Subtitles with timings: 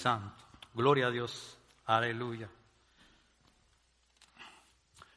[0.00, 0.42] Santo.
[0.72, 1.58] Gloria a Dios.
[1.84, 2.48] Aleluya.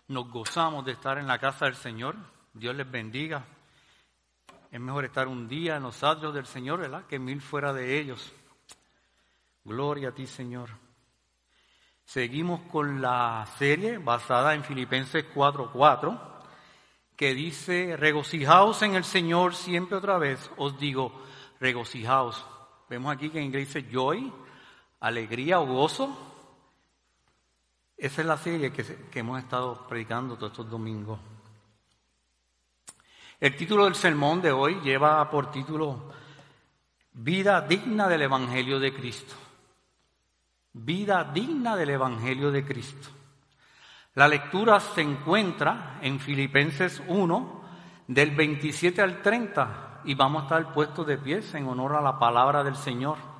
[0.09, 2.15] Nos gozamos de estar en la casa del Señor.
[2.53, 3.45] Dios les bendiga.
[4.69, 7.05] Es mejor estar un día en los atrios del Señor, ¿verdad?
[7.05, 8.33] Que mil fuera de ellos.
[9.63, 10.69] Gloria a ti, Señor.
[12.03, 16.19] Seguimos con la serie basada en Filipenses 4:4,
[17.15, 20.51] que dice, regocijaos en el Señor siempre otra vez.
[20.57, 21.23] Os digo,
[21.61, 22.45] regocijaos.
[22.89, 24.33] Vemos aquí que en inglés dice joy,
[25.03, 26.09] alegría o gozo.
[27.97, 31.19] Esa es la serie que, que hemos estado predicando todos estos domingos.
[33.39, 36.09] El título del sermón de hoy lleva por título
[37.11, 39.35] Vida digna del Evangelio de Cristo.
[40.71, 43.09] Vida digna del Evangelio de Cristo.
[44.15, 47.63] La lectura se encuentra en Filipenses 1,
[48.07, 52.17] del 27 al 30, y vamos a estar puestos de pies en honor a la
[52.17, 53.32] palabra del Señor.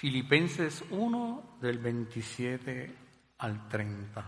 [0.00, 2.96] Filipenses 1, del 27
[3.36, 4.24] al 30.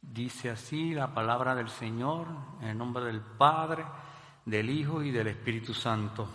[0.00, 2.28] Dice así la palabra del Señor
[2.60, 3.84] en el nombre del Padre,
[4.44, 6.28] del Hijo y del Espíritu Santo.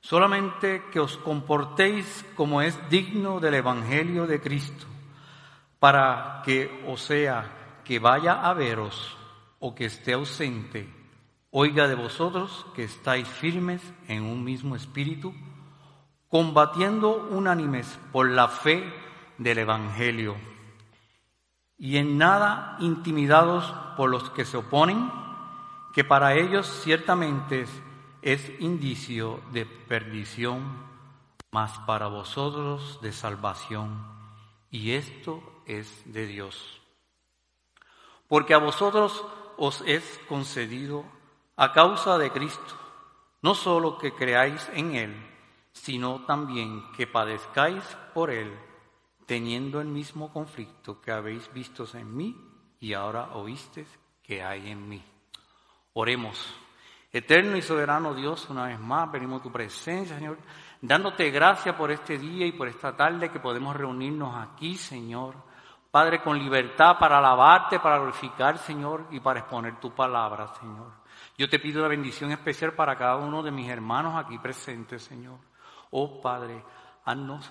[0.00, 4.86] Solamente que os comportéis como es digno del Evangelio de Cristo,
[5.78, 9.16] para que, o sea, que vaya a veros
[9.60, 10.92] o que esté ausente,
[11.52, 15.32] oiga de vosotros que estáis firmes en un mismo espíritu,
[16.34, 18.92] combatiendo unánimes por la fe
[19.38, 20.34] del Evangelio,
[21.78, 25.12] y en nada intimidados por los que se oponen,
[25.94, 27.66] que para ellos ciertamente
[28.20, 30.64] es indicio de perdición,
[31.52, 34.04] mas para vosotros de salvación,
[34.72, 36.80] y esto es de Dios.
[38.26, 39.24] Porque a vosotros
[39.56, 41.04] os es concedido
[41.54, 42.74] a causa de Cristo,
[43.40, 45.33] no solo que creáis en Él,
[45.74, 48.56] sino también que padezcáis por Él,
[49.26, 52.36] teniendo el mismo conflicto que habéis visto en mí
[52.80, 53.88] y ahora oísteis
[54.22, 55.04] que hay en mí.
[55.92, 56.56] Oremos.
[57.12, 60.38] Eterno y soberano Dios, una vez más venimos a tu presencia, Señor,
[60.80, 65.34] dándote gracias por este día y por esta tarde que podemos reunirnos aquí, Señor.
[65.90, 70.90] Padre, con libertad para alabarte, para glorificar, Señor, y para exponer tu palabra, Señor.
[71.38, 75.38] Yo te pido la bendición especial para cada uno de mis hermanos aquí presentes, Señor.
[75.96, 76.60] Oh Padre,
[77.04, 77.48] haznos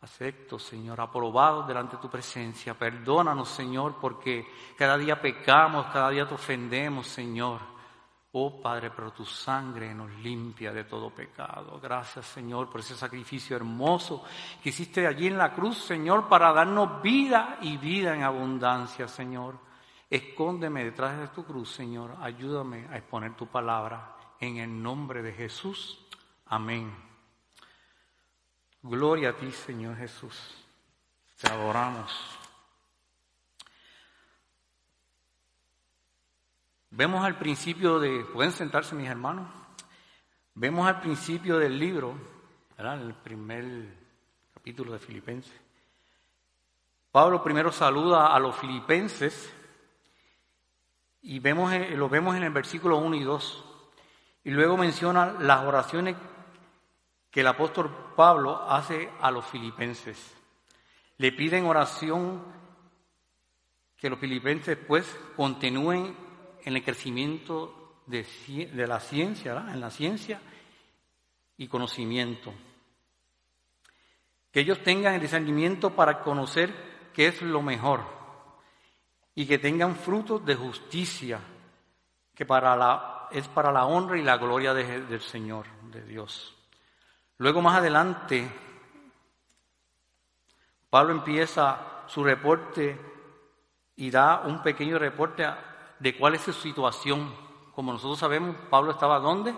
[0.00, 2.74] aceptos, Señor, aprobados delante de tu presencia.
[2.74, 4.46] Perdónanos, Señor, porque
[4.76, 7.60] cada día pecamos, cada día te ofendemos, Señor.
[8.32, 11.78] Oh Padre, pero tu sangre nos limpia de todo pecado.
[11.80, 14.24] Gracias Señor por ese sacrificio hermoso
[14.60, 19.54] que hiciste allí en la cruz, Señor, para darnos vida y vida en abundancia, Señor.
[20.10, 22.16] Escóndeme detrás de tu cruz, Señor.
[22.20, 26.04] Ayúdame a exponer tu palabra en el nombre de Jesús.
[26.46, 27.03] Amén.
[28.86, 30.38] Gloria a ti, Señor Jesús.
[31.40, 32.12] Te adoramos.
[36.90, 39.48] Vemos al principio de, pueden sentarse mis hermanos,
[40.54, 42.14] vemos al principio del libro,
[42.76, 43.00] ¿verdad?
[43.00, 43.64] el primer
[44.52, 45.58] capítulo de Filipenses.
[47.10, 49.50] Pablo primero saluda a los filipenses
[51.22, 53.64] y vemos, lo vemos en el versículo 1 y 2.
[54.44, 56.16] Y luego menciona las oraciones
[57.34, 60.36] que el apóstol Pablo hace a los filipenses.
[61.18, 62.44] Le piden oración
[63.96, 66.16] que los filipenses pues continúen
[66.64, 68.24] en el crecimiento de,
[68.86, 70.40] la ciencia, en la ciencia
[71.56, 72.54] y conocimiento.
[74.52, 78.04] Que ellos tengan el discernimiento para conocer qué es lo mejor
[79.34, 81.40] y que tengan frutos de justicia,
[82.32, 86.54] que para la, es para la honra y la gloria del Señor, de Dios.
[87.38, 88.50] Luego más adelante,
[90.88, 93.00] Pablo empieza su reporte
[93.96, 95.46] y da un pequeño reporte
[95.98, 97.34] de cuál es su situación.
[97.74, 99.54] Como nosotros sabemos, Pablo estaba ¿dónde?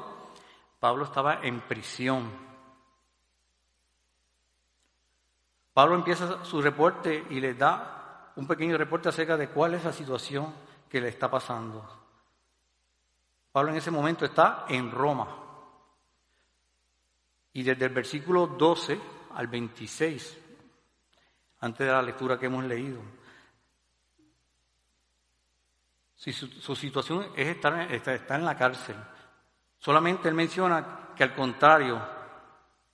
[0.81, 2.31] Pablo estaba en prisión.
[5.75, 9.93] Pablo empieza su reporte y le da un pequeño reporte acerca de cuál es la
[9.93, 10.55] situación
[10.89, 11.87] que le está pasando.
[13.53, 15.46] Pablo en ese momento está en Roma.
[17.57, 19.01] Y desde el versículo 12
[19.35, 20.39] al 26,
[21.61, 23.01] antes de la lectura que hemos leído,
[26.17, 28.97] si su, situación es estar, en la cárcel.
[29.79, 31.99] Solamente él menciona que al contrario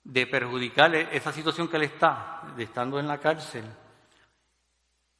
[0.01, 3.65] de perjudicarle esa situación que él está, de estando en la cárcel,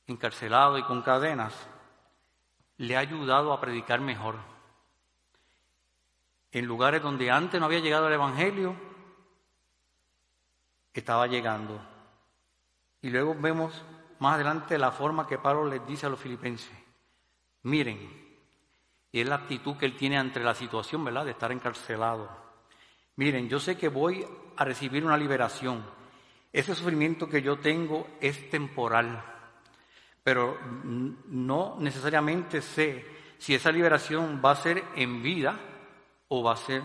[0.07, 1.53] encarcelado y con cadenas,
[2.77, 4.37] le ha ayudado a predicar mejor.
[6.53, 8.92] En lugares donde antes no había llegado el Evangelio,
[10.99, 11.79] estaba llegando.
[13.01, 13.83] Y luego vemos
[14.19, 16.71] más adelante la forma que Pablo les dice a los filipenses.
[17.63, 17.99] Miren,
[19.11, 22.29] y es la actitud que él tiene ante la situación, ¿verdad?, de estar encarcelado.
[23.15, 24.25] Miren, yo sé que voy
[24.57, 25.83] a recibir una liberación.
[26.51, 29.23] Ese sufrimiento que yo tengo es temporal,
[30.23, 33.05] pero no necesariamente sé
[33.37, 35.59] si esa liberación va a ser en vida
[36.29, 36.81] o va a ser,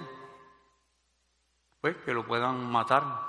[1.81, 3.28] pues, que lo puedan matar.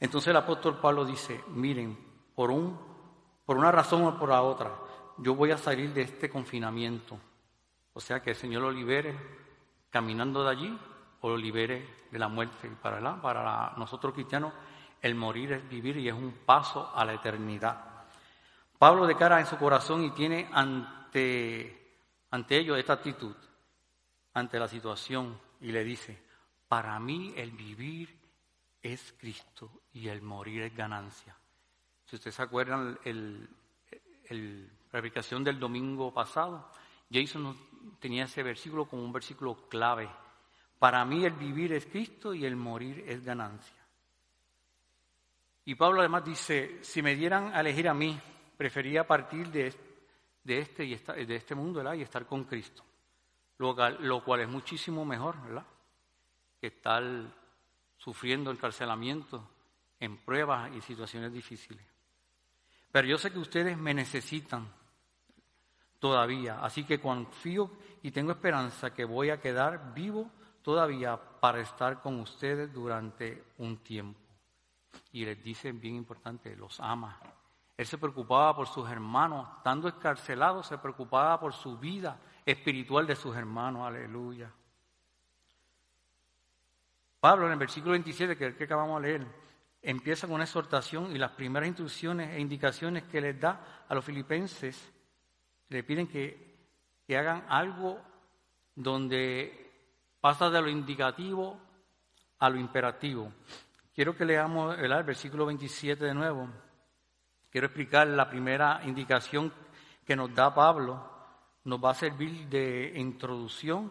[0.00, 1.98] Entonces el apóstol Pablo dice, miren,
[2.34, 2.78] por, un,
[3.44, 4.72] por una razón o por la otra,
[5.18, 7.18] yo voy a salir de este confinamiento.
[7.92, 9.16] O sea, que el Señor lo libere
[9.90, 10.78] caminando de allí
[11.20, 12.70] o lo libere de la muerte.
[12.80, 14.52] Para, para nosotros cristianos,
[15.02, 17.84] el morir es vivir y es un paso a la eternidad.
[18.78, 21.96] Pablo declara en su corazón y tiene ante,
[22.30, 23.34] ante ellos esta actitud,
[24.34, 26.22] ante la situación, y le dice,
[26.68, 28.17] para mí el vivir
[28.92, 31.36] es Cristo y el morir es ganancia.
[32.04, 33.48] Si ustedes se acuerdan, el,
[34.30, 36.70] la predicación del domingo pasado,
[37.10, 37.56] Jason
[37.98, 40.08] tenía ese versículo como un versículo clave.
[40.78, 43.76] Para mí el vivir es Cristo y el morir es ganancia.
[45.64, 48.18] Y Pablo además dice, si me dieran a elegir a mí,
[48.56, 49.74] prefería partir de,
[50.42, 52.82] de este, y de este mundo y estar con Cristo,
[53.58, 55.66] lo, lo cual es muchísimo mejor ¿verdad?
[56.58, 57.02] que estar
[57.98, 59.46] sufriendo encarcelamiento
[60.00, 61.84] en pruebas y situaciones difíciles.
[62.90, 64.66] Pero yo sé que ustedes me necesitan
[65.98, 67.70] todavía, así que confío
[68.02, 70.30] y tengo esperanza que voy a quedar vivo
[70.62, 74.20] todavía para estar con ustedes durante un tiempo.
[75.12, 77.18] Y les dice bien importante, los ama.
[77.76, 83.14] Él se preocupaba por sus hermanos, estando escarcelado, se preocupaba por su vida espiritual de
[83.14, 84.50] sus hermanos, aleluya.
[87.20, 89.26] Pablo en el versículo 27, que que acabamos de leer,
[89.82, 94.04] empieza con una exhortación y las primeras instrucciones e indicaciones que les da a los
[94.04, 94.92] filipenses
[95.68, 96.48] le piden que,
[97.10, 97.98] hagan algo
[98.74, 99.72] donde
[100.20, 101.58] pasa de lo indicativo
[102.38, 103.32] a lo imperativo.
[103.94, 106.48] Quiero que leamos el, versículo 27 de nuevo.
[107.50, 109.52] Quiero explicar la primera indicación
[110.04, 111.02] que nos da Pablo.
[111.64, 113.90] Nos va a servir de introducción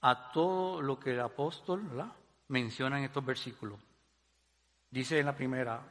[0.00, 2.17] a todo lo que el apóstol menciona
[2.48, 3.78] en estos versículos.
[4.90, 5.82] Dice en la primera,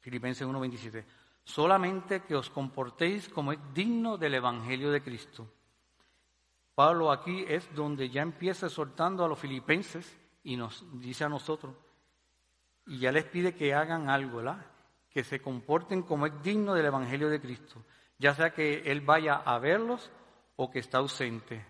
[0.00, 1.04] Filipenses 1:27,
[1.44, 5.46] solamente que os comportéis como es digno del Evangelio de Cristo.
[6.74, 11.76] Pablo aquí es donde ya empieza exhortando a los filipenses y nos dice a nosotros,
[12.86, 14.64] y ya les pide que hagan algo, ¿verdad?
[15.10, 17.84] Que se comporten como es digno del Evangelio de Cristo,
[18.18, 20.10] ya sea que Él vaya a verlos
[20.56, 21.66] o que está ausente.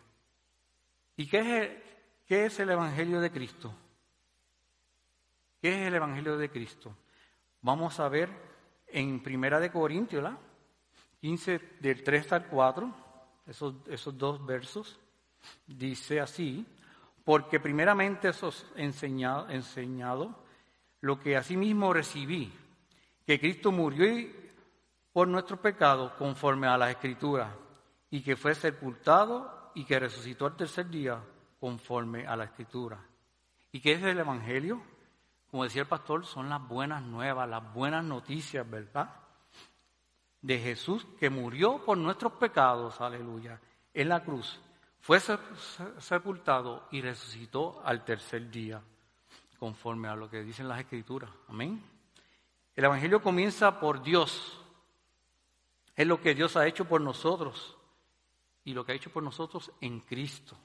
[1.16, 1.89] ¿Y qué es
[2.30, 3.74] qué es el Evangelio de Cristo?
[5.60, 6.94] ¿Qué es el Evangelio de Cristo?
[7.60, 8.30] Vamos a ver
[8.86, 10.32] en Primera de Corintios,
[11.20, 12.94] 15 del 3 al 4,
[13.48, 15.00] esos, esos dos versos,
[15.66, 16.64] dice así,
[17.24, 20.44] porque primeramente os enseñado, enseñado
[21.00, 22.52] lo que asimismo recibí,
[23.26, 24.06] que Cristo murió
[25.12, 27.50] por nuestros pecados conforme a las Escrituras,
[28.08, 31.20] y que fue sepultado y que resucitó al tercer día
[31.60, 32.98] conforme a la Escritura.
[33.70, 34.82] ¿Y qué es el Evangelio?
[35.50, 39.10] como decía el pastor, son las buenas nuevas, las buenas noticias, ¿verdad?
[40.40, 43.60] De Jesús que murió por nuestros pecados, aleluya,
[43.92, 44.60] en la cruz,
[45.00, 45.18] fue
[45.98, 48.80] sepultado y resucitó al tercer día,
[49.58, 51.30] conforme a lo que dicen las escrituras.
[51.48, 51.82] Amén.
[52.76, 54.56] El Evangelio comienza por Dios.
[55.96, 57.76] Es lo que Dios ha hecho por nosotros
[58.64, 60.56] y lo que ha hecho por nosotros en Cristo.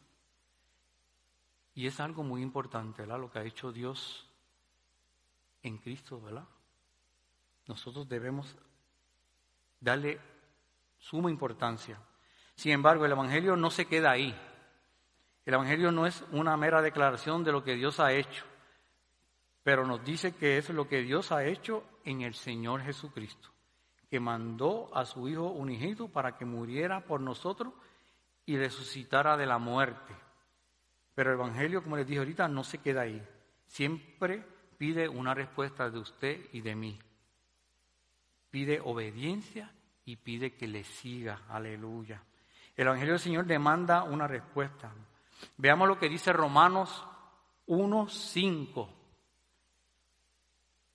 [1.75, 3.19] Y es algo muy importante, ¿verdad?
[3.19, 4.25] Lo que ha hecho Dios
[5.61, 6.45] en Cristo, ¿verdad?
[7.67, 8.55] Nosotros debemos
[9.79, 10.19] darle
[10.97, 11.99] suma importancia.
[12.55, 14.33] Sin embargo, el Evangelio no se queda ahí.
[15.45, 18.45] El Evangelio no es una mera declaración de lo que Dios ha hecho,
[19.61, 23.49] pero nos dice que es lo que Dios ha hecho en el Señor Jesucristo,
[24.09, 27.73] que mandó a su Hijo unigénito para que muriera por nosotros
[28.45, 30.24] y resucitara de la muerte.
[31.15, 33.25] Pero el Evangelio, como les dije ahorita, no se queda ahí.
[33.65, 34.45] Siempre
[34.77, 36.99] pide una respuesta de usted y de mí.
[38.51, 39.71] Pide obediencia
[40.03, 41.41] y pide que le siga.
[41.49, 42.21] Aleluya.
[42.75, 44.91] El Evangelio del Señor demanda una respuesta.
[45.57, 47.05] Veamos lo que dice Romanos
[47.67, 48.89] 1.5.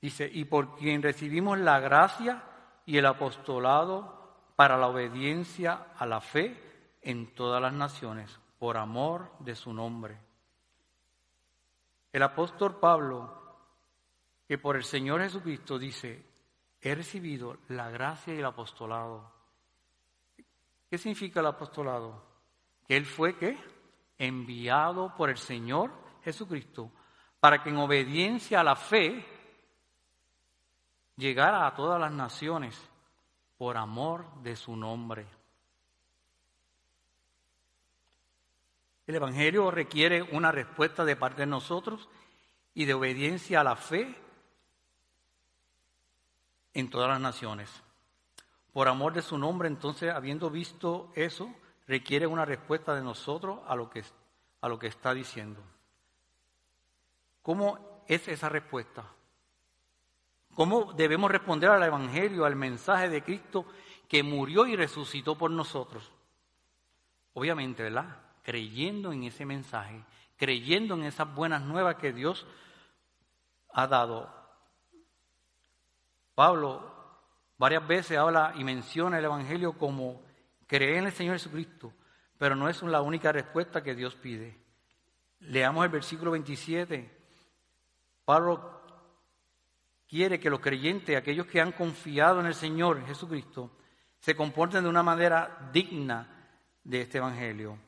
[0.01, 2.43] Dice, y por quien recibimos la gracia
[2.87, 4.21] y el apostolado
[4.57, 10.21] para la obediencia a la fe en todas las naciones, por amor de su nombre
[12.13, 13.33] El apóstol Pablo,
[14.47, 16.27] que por el Señor Jesucristo dice,
[16.81, 19.33] he recibido la gracia y el apostolado.
[20.91, 22.23] ¿Qué significa el apostolado?
[22.87, 23.57] Que él fue qué?
[24.19, 26.91] Enviado por el Señor Jesucristo
[27.39, 29.25] para que en obediencia a la fe
[31.17, 32.79] llegara a todas las naciones
[33.57, 35.40] por amor de su nombre.
[39.11, 42.09] El Evangelio requiere una respuesta de parte de nosotros
[42.75, 44.15] y de obediencia a la fe
[46.75, 47.83] en todas las naciones.
[48.73, 51.53] Por amor de su nombre, entonces, habiendo visto eso,
[51.89, 54.05] requiere una respuesta de nosotros a lo que,
[54.61, 55.61] a lo que está diciendo.
[57.43, 59.03] ¿Cómo es esa respuesta?
[60.55, 63.67] ¿Cómo debemos responder al Evangelio, al mensaje de Cristo
[64.07, 66.13] que murió y resucitó por nosotros?
[67.35, 68.30] Obviamente, ¿verdad?
[68.51, 70.03] Creyendo en ese mensaje,
[70.37, 72.49] creyendo en esas buenas nuevas que Dios
[73.73, 74.29] ha dado.
[76.35, 76.93] Pablo
[77.59, 80.21] varias veces habla y menciona el Evangelio como
[80.67, 81.93] creer en el Señor Jesucristo,
[82.39, 84.59] pero no es la única respuesta que Dios pide.
[85.39, 87.09] Leamos el versículo 27.
[88.25, 88.83] Pablo
[90.09, 93.71] quiere que los creyentes, aquellos que han confiado en el Señor Jesucristo,
[94.19, 97.79] se comporten de una manera digna de este Evangelio.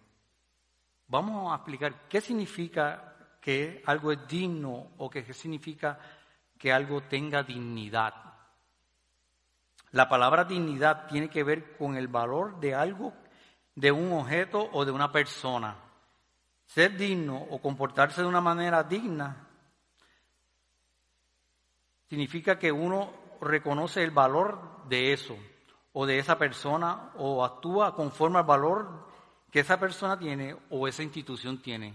[1.08, 5.98] Vamos a explicar qué significa que algo es digno o qué significa
[6.58, 8.14] que algo tenga dignidad.
[9.90, 13.12] La palabra dignidad tiene que ver con el valor de algo,
[13.74, 15.76] de un objeto o de una persona.
[16.66, 19.48] Ser digno o comportarse de una manera digna
[22.08, 25.36] significa que uno reconoce el valor de eso
[25.92, 29.11] o de esa persona o actúa conforme al valor
[29.52, 31.94] que esa persona tiene o esa institución tiene.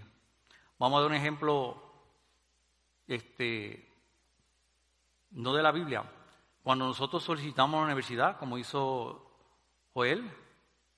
[0.78, 1.82] Vamos a dar un ejemplo,
[3.08, 3.92] este,
[5.32, 6.04] no de la Biblia.
[6.62, 9.28] Cuando nosotros solicitamos a la universidad, como hizo
[9.92, 10.30] Joel,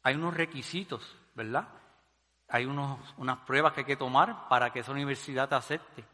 [0.02, 1.66] hay unos requisitos, ¿verdad?
[2.48, 6.04] Hay unos, unas pruebas que hay que tomar para que esa universidad te acepte.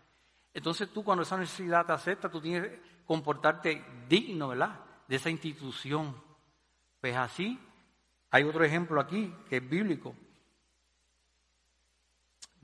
[0.55, 2.71] Entonces tú cuando esa universidad te acepta, tú tienes
[3.05, 4.79] comportarte digno, ¿verdad?
[5.09, 6.15] De esa institución.
[7.01, 7.59] Pues así,
[8.31, 10.15] hay otro ejemplo aquí que es bíblico.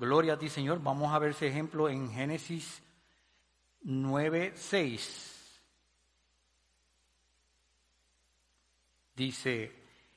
[0.02, 0.82] Gloria a ti, Señor.
[0.82, 2.82] Vamos a ver ese ejemplo en Génesis
[3.82, 5.62] 9, 6.
[9.14, 9.73] Dice,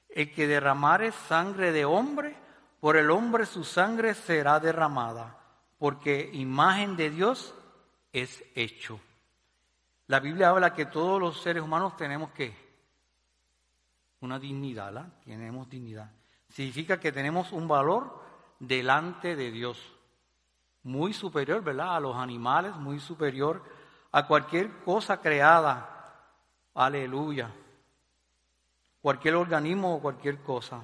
[0.09, 2.35] el que derramare sangre de hombre,
[2.79, 5.37] por el hombre su sangre será derramada,
[5.77, 7.53] porque imagen de Dios
[8.11, 8.99] es hecho.
[10.07, 12.55] La Biblia habla que todos los seres humanos tenemos que
[14.21, 15.07] una dignidad, ¿la?
[15.23, 16.09] Tenemos dignidad.
[16.49, 18.24] Significa que tenemos un valor
[18.59, 19.79] delante de Dios,
[20.83, 21.95] muy superior, ¿verdad?
[21.95, 23.63] A los animales, muy superior
[24.11, 26.13] a cualquier cosa creada.
[26.73, 27.51] Aleluya.
[29.01, 30.83] Cualquier organismo o cualquier cosa.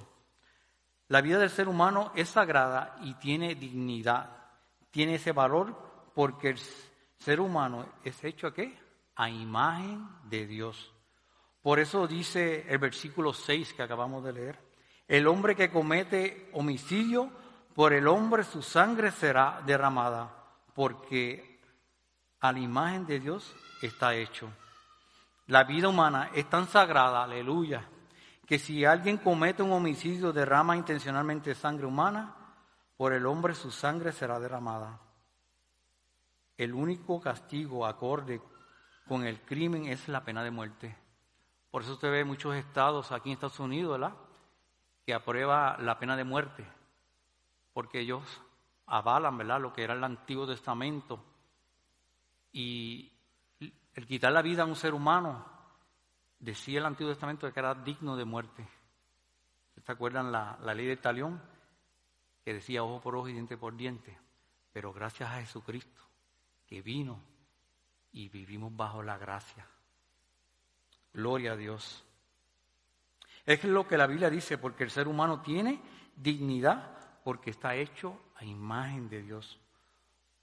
[1.08, 4.30] La vida del ser humano es sagrada y tiene dignidad.
[4.92, 5.76] Tiene ese valor
[6.14, 6.60] porque el
[7.18, 8.82] ser humano es hecho a qué?
[9.16, 10.92] a imagen de Dios.
[11.62, 14.60] Por eso dice el versículo 6 que acabamos de leer,
[15.08, 17.30] el hombre que comete homicidio,
[17.76, 20.30] por el hombre su sangre será derramada,
[20.74, 21.60] porque
[22.40, 24.50] a la imagen de Dios está hecho.
[25.48, 27.88] La vida humana es tan sagrada, aleluya,
[28.46, 32.36] que si alguien comete un homicidio, derrama intencionalmente sangre humana,
[32.98, 35.00] por el hombre su sangre será derramada.
[36.58, 38.42] El único castigo acorde
[39.08, 40.96] con el crimen es la pena de muerte.
[41.72, 44.00] Por eso usted ve muchos estados aquí en Estados Unidos.
[45.06, 46.68] Que aprueba la pena de muerte,
[47.74, 48.42] porque ellos
[48.86, 49.62] avalan, ¿verdad?
[49.62, 51.24] Lo que era el Antiguo Testamento.
[52.52, 53.12] Y
[53.94, 55.46] el quitar la vida a un ser humano,
[56.40, 58.68] decía el Antiguo Testamento que era digno de muerte.
[59.86, 61.42] ¿Se acuerdan la, la ley del talión?
[62.44, 64.18] Que decía ojo por ojo y diente por diente.
[64.74, 66.02] Pero gracias a Jesucristo,
[66.68, 67.20] que vino
[68.12, 69.66] y vivimos bajo la gracia.
[71.14, 72.04] Gloria a Dios.
[73.46, 75.82] Es lo que la Biblia dice, porque el ser humano tiene
[76.16, 79.60] dignidad porque está hecho a imagen de Dios.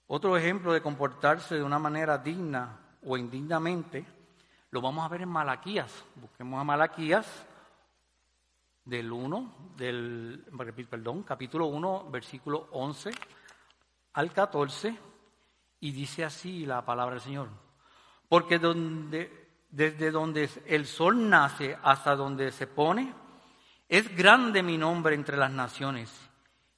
[0.06, 4.04] Otro ejemplo de comportarse de una manera digna o indignamente
[4.70, 6.04] lo vamos a ver en Malaquías.
[6.16, 7.46] Busquemos a Malaquías
[8.84, 10.44] del 1, del,
[10.88, 13.10] perdón, capítulo 1, versículo 11
[14.14, 14.98] al 14.
[15.80, 17.48] Y dice así la palabra del Señor.
[18.28, 23.14] Porque desde donde el sol nace hasta donde se pone,
[23.88, 26.27] es grande mi nombre entre las naciones.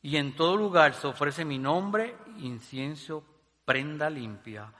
[0.02, 3.24] Y en todo lugar se ofrece mi nombre, incienso
[3.64, 4.72] prenda limpia.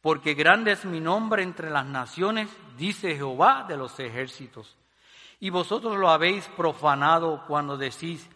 [0.00, 4.76] Porque grande es mi nombre entre las naciones, dice Jehová de los ejércitos.
[5.40, 8.28] Y vosotros lo habéis profanado cuando decís,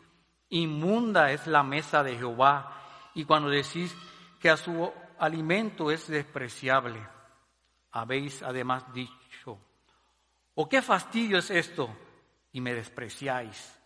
[0.51, 2.83] inmunda es la mesa de Jehová,
[3.15, 3.97] y cuando decís
[4.41, 7.01] que a su alimento es despreciable.
[7.93, 9.59] Habéis además dicho,
[10.55, 11.95] ¿o qué fastidio es esto?
[12.53, 13.79] Y me despreciáis,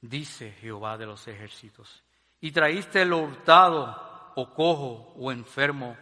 [0.00, 2.02] dice Jehová de los ejércitos.
[2.40, 5.96] Y traíste lo hurtado, o cojo, o enfermo,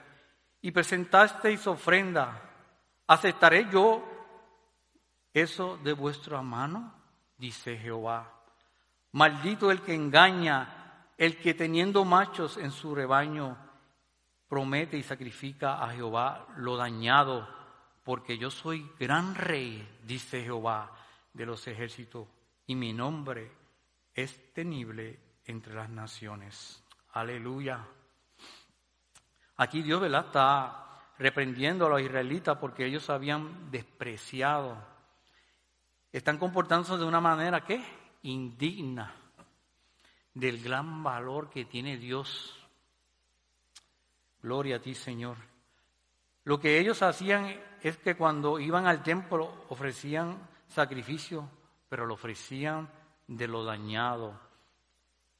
[0.61, 2.43] y presentasteis ofrenda.
[3.07, 4.05] ¿Aceptaré yo
[5.33, 6.93] eso de vuestra mano?
[7.39, 8.33] Dice Jehová.
[9.13, 13.57] Maldito el que engaña, el que teniendo machos en su rebaño,
[14.49, 17.49] promete y sacrifica a Jehová lo dañado,
[18.05, 20.93] porque yo soy gran rey, dice Jehová
[21.33, 22.29] de los ejércitos,
[22.67, 23.66] y mi nombre
[24.17, 26.83] es tenible entre las naciones.
[27.13, 27.87] Aleluya.
[29.59, 30.27] Aquí Dios ¿verdad?
[30.27, 30.87] está
[31.19, 34.83] reprendiendo a los israelitas porque ellos habían despreciado.
[36.11, 37.85] Están comportándose de una manera que
[38.23, 39.15] indigna
[40.33, 42.59] del gran valor que tiene Dios.
[44.43, 45.37] Gloria a ti, Señor.
[46.45, 51.51] Lo que ellos hacían es que cuando iban al templo ofrecían sacrificio,
[51.89, 52.89] pero lo ofrecían
[53.27, 54.39] de lo dañado.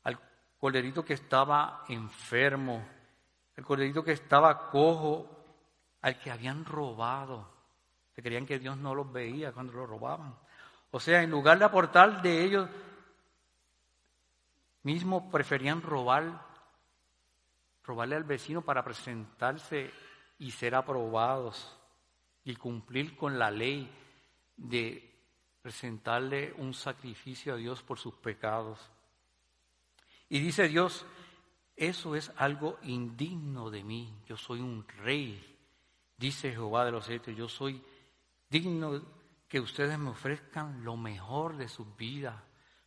[0.03, 0.19] Al
[0.59, 2.87] corderito que estaba enfermo,
[3.57, 5.31] el corderito que estaba cojo,
[6.03, 7.49] al que habían robado.
[8.15, 10.35] Se creían que Dios no los veía cuando lo robaban.
[10.91, 12.71] O sea, en lugar de aportar de ellos,
[14.83, 16.47] mismos preferían robar,
[17.83, 19.93] robarle al vecino para presentarse
[20.39, 21.77] y ser aprobados
[22.45, 23.91] y cumplir con la ley
[24.57, 25.16] de
[25.67, 28.79] presentarle un sacrificio a Dios por sus pecados.
[30.29, 31.05] Y dice Dios,
[31.75, 35.59] eso es algo indigno de mí, yo soy un rey,
[36.17, 37.83] dice Jehová de los ejércitos, yo soy
[38.49, 39.03] digno
[39.49, 42.37] que ustedes me ofrezcan lo mejor de sus vidas,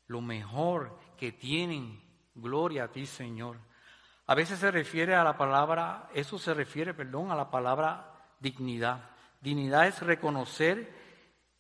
[0.07, 2.01] lo mejor que tienen.
[2.33, 3.57] Gloria a ti, Señor.
[4.25, 9.09] A veces se refiere a la palabra, eso se refiere, perdón, a la palabra dignidad.
[9.41, 10.98] Dignidad es reconocer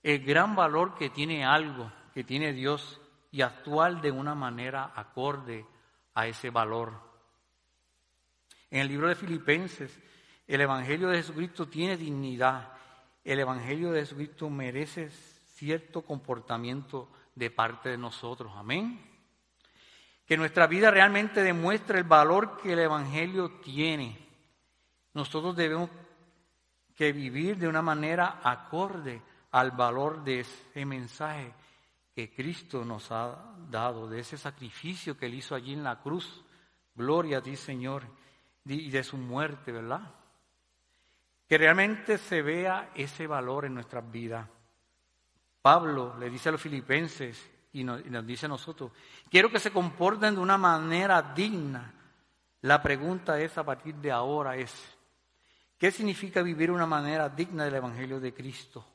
[0.03, 2.99] el gran valor que tiene algo, que tiene Dios,
[3.31, 5.65] y actuar de una manera acorde
[6.15, 6.93] a ese valor.
[8.71, 9.99] En el libro de Filipenses,
[10.47, 12.73] el Evangelio de Jesucristo tiene dignidad.
[13.23, 18.51] El Evangelio de Jesucristo merece cierto comportamiento de parte de nosotros.
[18.55, 18.99] Amén.
[20.25, 24.17] Que nuestra vida realmente demuestre el valor que el Evangelio tiene.
[25.13, 25.89] Nosotros debemos
[26.95, 31.53] que vivir de una manera acorde al valor de ese mensaje
[32.13, 36.43] que Cristo nos ha dado, de ese sacrificio que él hizo allí en la cruz.
[36.93, 38.03] Gloria a ti, Señor,
[38.65, 40.01] y de su muerte, ¿verdad?
[41.47, 44.47] Que realmente se vea ese valor en nuestras vidas.
[45.61, 48.91] Pablo le dice a los filipenses y nos, dice a nosotros,
[49.29, 51.93] quiero que se comporten de una manera digna.
[52.61, 54.73] La pregunta es a partir de ahora es,
[55.77, 58.85] ¿qué significa vivir una manera digna del Evangelio de Cristo?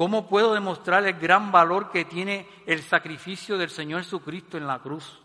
[0.00, 4.78] ¿Cómo puedo demostrar el gran valor que tiene el sacrificio del Señor Jesucristo en la
[4.78, 5.20] cruz?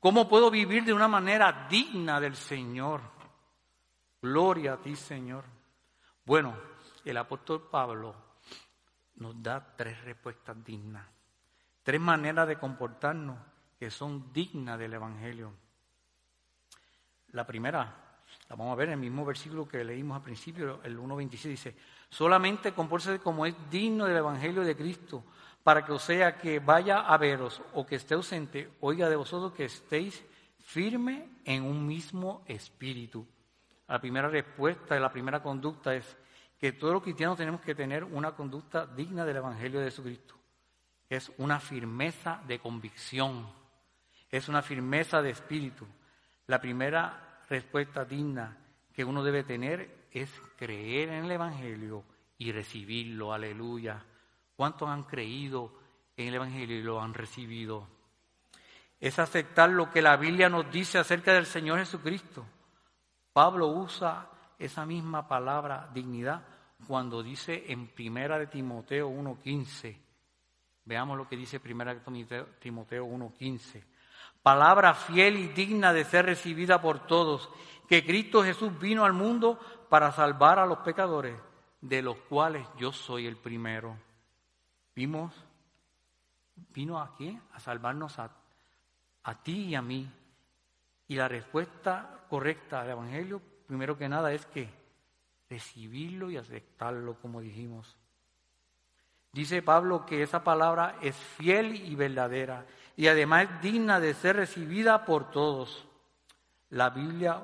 [0.00, 3.00] ¿Cómo puedo vivir de una manera digna del Señor?
[4.20, 5.44] Gloria a ti, Señor.
[6.26, 6.54] Bueno,
[7.06, 8.14] el apóstol Pablo
[9.14, 11.06] nos da tres respuestas dignas,
[11.82, 13.38] tres maneras de comportarnos
[13.78, 15.54] que son dignas del Evangelio.
[17.28, 17.80] La primera,
[18.50, 21.76] la vamos a ver en el mismo versículo que leímos al principio, el 1.26 dice,
[22.12, 25.24] Solamente compórtese como es digno del Evangelio de Cristo,
[25.62, 29.54] para que o sea que vaya a veros o que esté ausente, oiga de vosotros
[29.54, 30.22] que estéis
[30.58, 33.26] firme en un mismo espíritu.
[33.88, 36.18] La primera respuesta, la primera conducta es
[36.58, 40.34] que todos los cristianos tenemos que tener una conducta digna del Evangelio de Jesucristo.
[41.08, 43.48] Es una firmeza de convicción,
[44.30, 45.86] es una firmeza de espíritu.
[46.46, 48.58] La primera respuesta digna
[48.92, 52.04] que uno debe tener es creer en el Evangelio
[52.38, 53.32] y recibirlo.
[53.32, 54.04] Aleluya.
[54.56, 55.72] ¿Cuántos han creído
[56.16, 57.88] en el Evangelio y lo han recibido?
[59.00, 62.44] Es aceptar lo que la Biblia nos dice acerca del Señor Jesucristo.
[63.32, 66.42] Pablo usa esa misma palabra dignidad
[66.86, 69.96] cuando dice en Primera de Timoteo 1.15.
[70.84, 72.00] Veamos lo que dice Primera de
[72.60, 73.82] Timoteo 1.15.
[74.42, 77.48] Palabra fiel y digna de ser recibida por todos,
[77.88, 79.58] que Cristo Jesús vino al mundo
[79.92, 81.36] para salvar a los pecadores,
[81.82, 83.94] de los cuales yo soy el primero.
[84.96, 85.34] Vimos,
[86.72, 88.30] vino aquí a salvarnos a,
[89.22, 90.10] a ti y a mí.
[91.08, 94.70] Y la respuesta correcta al Evangelio, primero que nada, es que
[95.50, 97.94] recibirlo y aceptarlo, como dijimos.
[99.30, 102.64] Dice Pablo que esa palabra es fiel y verdadera
[102.96, 105.86] y además es digna de ser recibida por todos.
[106.70, 107.42] La Biblia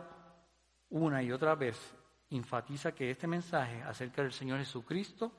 [0.89, 1.98] una y otra vez
[2.37, 5.33] enfatiza que este mensaje acerca del Señor Jesucristo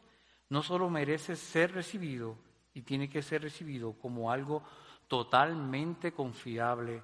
[0.49, 2.37] no solo merece ser recibido
[2.73, 4.63] y tiene que ser recibido como algo
[5.07, 7.03] totalmente confiable,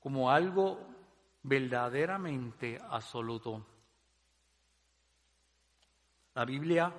[0.00, 0.80] como algo
[1.42, 3.64] verdaderamente absoluto.
[6.34, 6.92] La Biblia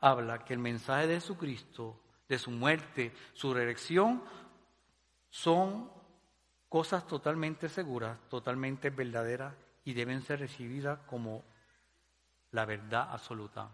[0.00, 4.22] habla que el mensaje de Jesucristo, de su muerte, su resurrección,
[5.30, 5.90] son
[6.68, 11.44] cosas totalmente seguras, totalmente verdaderas y deben ser recibidas como
[12.52, 13.68] la verdad absoluta.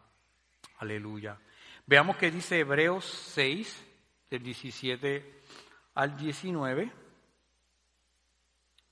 [0.78, 1.38] Aleluya.
[1.86, 3.86] Veamos qué dice Hebreos 6,
[4.30, 5.42] del 17
[5.94, 6.92] al 19.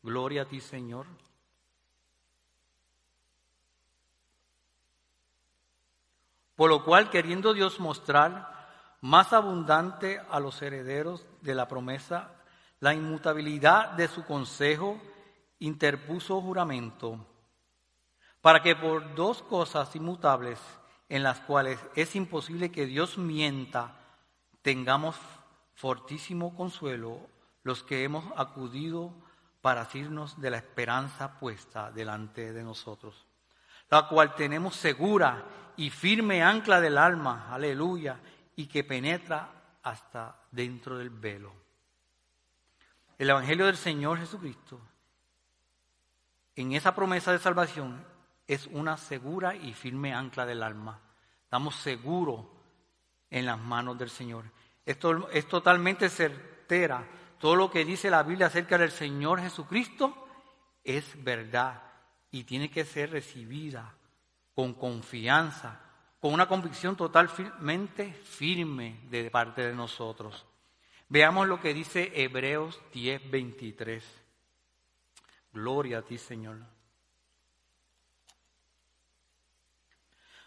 [0.03, 1.07] Gloria a ti, Señor.
[6.55, 8.55] Por lo cual, queriendo Dios mostrar
[9.03, 12.33] más abundante a los herederos de la promesa
[12.81, 15.01] la inmutabilidad de su consejo,
[15.59, 17.25] interpuso juramento,
[18.47, 20.61] para que por dos cosas inmutables
[21.09, 23.97] en las cuales es imposible que Dios mienta,
[24.63, 25.17] tengamos
[25.75, 27.19] fortísimo consuelo
[27.65, 29.13] los que hemos acudido
[29.63, 33.27] para asirnos de la esperanza puesta delante de nosotros,
[33.91, 35.45] la cual tenemos segura
[35.77, 38.21] y firme ancla del alma, aleluya,
[38.55, 39.51] y que penetra
[39.83, 41.53] hasta dentro del velo.
[43.19, 44.81] El Evangelio del Señor Jesucristo,
[46.55, 48.15] en esa promesa de salvación,
[48.47, 51.01] es una segura y firme ancla del alma.
[51.45, 52.47] Estamos seguros
[53.31, 54.45] en las manos del Señor.
[54.85, 57.07] Esto es totalmente certera.
[57.39, 60.29] Todo lo que dice la Biblia acerca del Señor Jesucristo
[60.85, 61.83] es verdad
[62.31, 63.95] y tiene que ser recibida
[64.55, 65.81] con confianza,
[66.21, 70.47] con una convicción totalmente firme de parte de nosotros.
[71.09, 74.05] Veamos lo que dice Hebreos 10, 23.
[75.53, 76.76] Gloria a ti, Señor.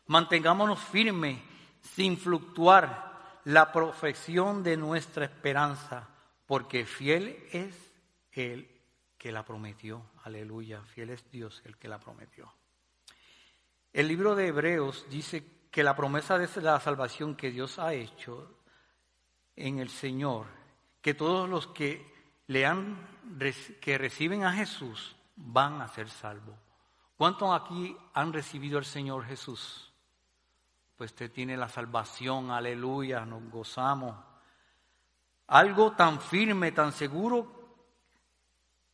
[0.10, 1.40] Mantengámonos firmes,
[1.82, 6.10] sin fluctuar, la profesión de nuestra esperanza,
[6.48, 7.76] porque fiel es
[8.32, 8.68] el
[9.20, 10.02] que la prometió.
[10.24, 12.52] Aleluya, fiel es Dios el que la prometió.
[13.94, 18.58] El libro de Hebreos dice que la promesa de la salvación que Dios ha hecho
[19.56, 20.48] en el Señor,
[21.04, 22.04] que todos los que
[22.48, 22.98] le han
[23.80, 26.56] que reciben a Jesús van a ser salvos.
[27.16, 29.89] ¿Cuántos aquí han recibido al Señor Jesús?
[31.00, 34.18] Pues usted tiene la salvación, aleluya, nos gozamos.
[35.48, 37.80] Algo tan firme, tan seguro,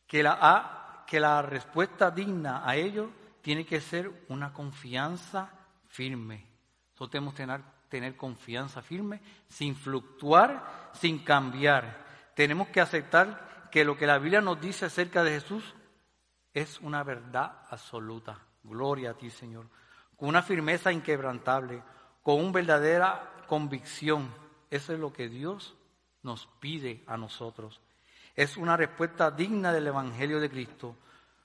[0.06, 3.10] que la, que la respuesta digna a ello
[3.42, 5.50] tiene que ser una confianza
[5.88, 6.46] firme.
[6.92, 12.04] Nosotros tenemos que tener, tener confianza firme, sin fluctuar, sin cambiar.
[12.36, 15.74] Tenemos que aceptar que lo que la Biblia nos dice acerca de Jesús
[16.54, 18.38] es una verdad absoluta.
[18.62, 19.66] Gloria a ti, Señor.
[20.16, 21.82] Con una firmeza inquebrantable,
[22.26, 24.34] con una verdadera convicción.
[24.68, 25.76] Eso es lo que Dios
[26.24, 27.80] nos pide a nosotros.
[28.34, 30.96] Es una respuesta digna del Evangelio de Cristo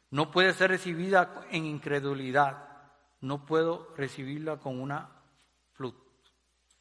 [0.10, 2.68] no puede ser recibida en incredulidad.
[3.22, 5.08] No puedo recibirla con una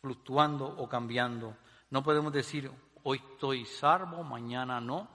[0.01, 1.59] fluctuando o cambiando.
[1.91, 2.71] No podemos decir,
[3.03, 5.07] hoy estoy salvo, mañana no.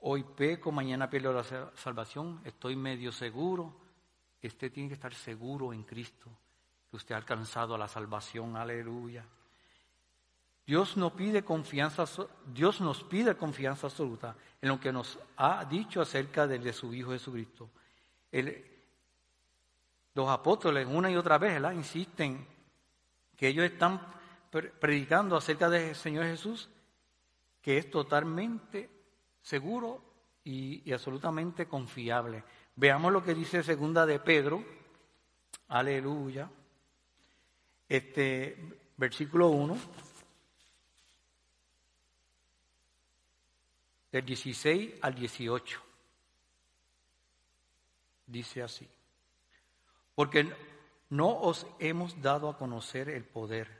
[0.00, 2.40] Hoy peco, mañana pierdo la salvación.
[2.44, 3.76] Estoy medio seguro.
[4.42, 6.30] Usted tiene que estar seguro en Cristo,
[6.90, 8.56] que usted ha alcanzado la salvación.
[8.56, 9.24] Aleluya.
[10.66, 12.04] Dios nos pide confianza,
[12.46, 17.12] Dios nos pide confianza absoluta en lo que nos ha dicho acerca de, su Hijo
[17.12, 17.70] Jesucristo.
[20.14, 22.46] los apóstoles una y otra vez insisten
[23.34, 23.98] que ellos están
[24.50, 26.68] predicando acerca del Señor Jesús,
[27.62, 28.90] que es totalmente
[29.40, 30.02] seguro
[30.44, 32.44] y, y absolutamente confiable.
[32.76, 34.62] Veamos lo que dice segunda de Pedro,
[35.68, 36.50] aleluya,
[37.88, 39.76] este versículo 1.
[44.12, 45.82] del 16 al 18.
[48.26, 48.86] Dice así,
[50.14, 50.52] porque
[51.10, 53.78] no os hemos dado a conocer el poder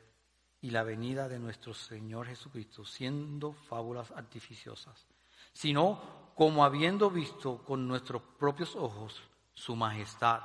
[0.61, 5.07] y la venida de nuestro Señor Jesucristo, siendo fábulas artificiosas,
[5.53, 9.23] sino como habiendo visto con nuestros propios ojos
[9.55, 10.41] su majestad.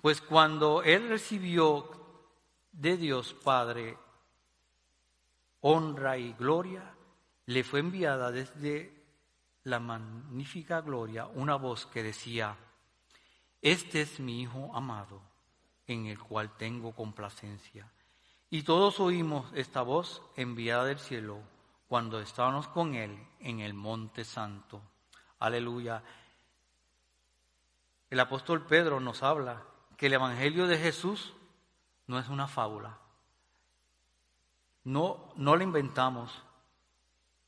[0.00, 2.07] Pues cuando Él recibió
[2.72, 3.96] de Dios Padre
[5.60, 6.94] honra y gloria,
[7.46, 8.94] le fue enviada desde
[9.64, 12.56] la magnífica gloria una voz que decía,
[13.60, 15.20] Este es mi Hijo amado,
[15.86, 17.90] en el cual tengo complacencia.
[18.50, 21.40] Y todos oímos esta voz enviada del cielo
[21.88, 24.80] cuando estábamos con Él en el Monte Santo.
[25.38, 26.02] Aleluya.
[28.10, 29.64] El apóstol Pedro nos habla
[29.96, 31.34] que el Evangelio de Jesús
[32.08, 32.98] no es una fábula.
[34.84, 36.42] No, no la inventamos.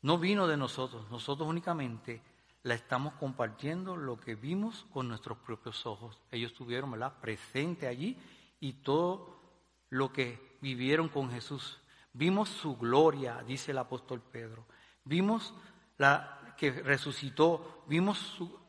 [0.03, 1.11] No vino de nosotros.
[1.11, 2.23] Nosotros únicamente
[2.63, 6.21] la estamos compartiendo lo que vimos con nuestros propios ojos.
[6.31, 7.15] Ellos estuvieron ¿verdad?
[7.21, 8.17] presente allí
[8.61, 9.41] y todo
[9.89, 11.81] lo que vivieron con Jesús.
[12.13, 14.67] Vimos su gloria, dice el apóstol Pedro.
[15.05, 15.55] Vimos
[15.97, 18.61] la que resucitó, vimos su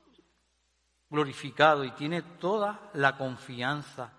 [1.10, 4.14] glorificado y tiene toda la confianza.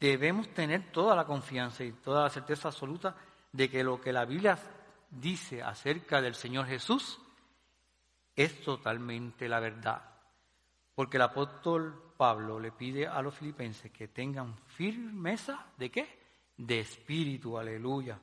[0.00, 3.16] Debemos tener toda la confianza y toda la certeza absoluta
[3.52, 4.56] de que lo que la Biblia
[5.10, 7.18] dice acerca del Señor Jesús
[8.36, 10.02] es totalmente la verdad.
[10.94, 16.18] Porque el apóstol Pablo le pide a los filipenses que tengan firmeza de qué?
[16.56, 18.18] De espíritu, aleluya.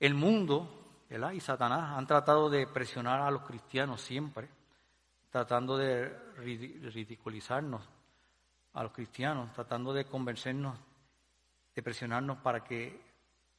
[0.00, 1.32] El mundo ¿verdad?
[1.32, 4.48] y Satanás han tratado de presionar a los cristianos siempre,
[5.30, 7.93] tratando de ridiculizarnos
[8.74, 10.76] a los cristianos, tratando de convencernos,
[11.74, 13.00] de presionarnos para que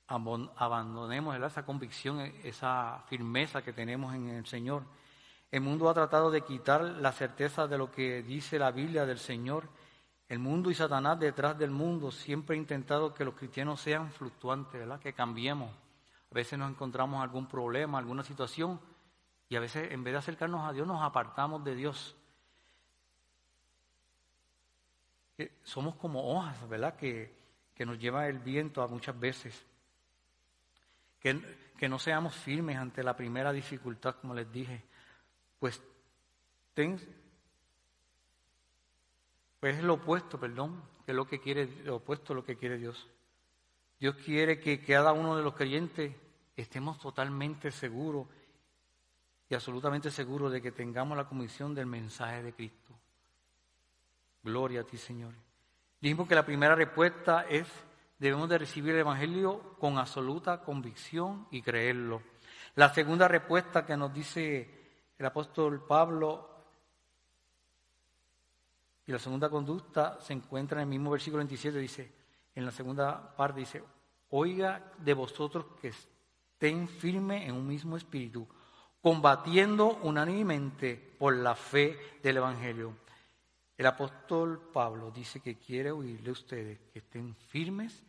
[0.08, 4.84] abandonemos esa convicción, esa firmeza que tenemos en el Señor.
[5.52, 9.20] El mundo ha tratado de quitar la certeza de lo que dice la Biblia del
[9.20, 9.68] Señor.
[10.28, 14.80] El mundo y Satanás detrás del mundo siempre ha intentado que los cristianos sean fluctuantes,
[14.80, 15.00] ¿verdad?
[15.00, 15.72] que cambiemos.
[16.32, 18.80] A veces nos encontramos algún problema, alguna situación,
[19.48, 22.16] y a veces en vez de acercarnos a Dios nos apartamos de Dios.
[25.64, 26.96] Somos como hojas, ¿verdad?
[26.96, 27.34] Que,
[27.74, 29.66] que nos lleva el viento a muchas veces.
[31.20, 31.42] Que,
[31.78, 34.84] que no seamos firmes ante la primera dificultad, como les dije
[35.60, 35.82] pues,
[39.60, 42.58] pues es lo opuesto, perdón, que es lo que quiere, lo opuesto a lo que
[42.58, 43.08] quiere Dios.
[44.00, 46.14] Dios quiere que cada uno de los creyentes
[46.56, 48.28] estemos totalmente seguros
[49.50, 52.94] y absolutamente seguros de que tengamos la comisión del mensaje de Cristo.
[54.46, 55.34] Gloria a ti, Señor.
[56.00, 57.68] Dijimos que la primera respuesta es,
[58.20, 62.22] debemos de recibir el Evangelio con absoluta convicción y creerlo.
[62.76, 64.70] La segunda respuesta que nos dice
[65.18, 66.48] el apóstol Pablo
[69.08, 72.12] y la segunda conducta se encuentra en el mismo versículo 27, dice,
[72.54, 73.84] en la segunda parte dice,
[74.30, 78.48] oiga de vosotros que estén firmes en un mismo espíritu,
[79.02, 83.05] combatiendo unánimemente por la fe del Evangelio.
[83.78, 88.04] El apóstol Pablo dice que quiere oírle a ustedes que estén firmes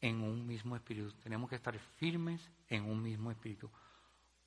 [0.00, 1.12] en un mismo espíritu.
[1.22, 3.70] Tenemos que estar firmes en un mismo espíritu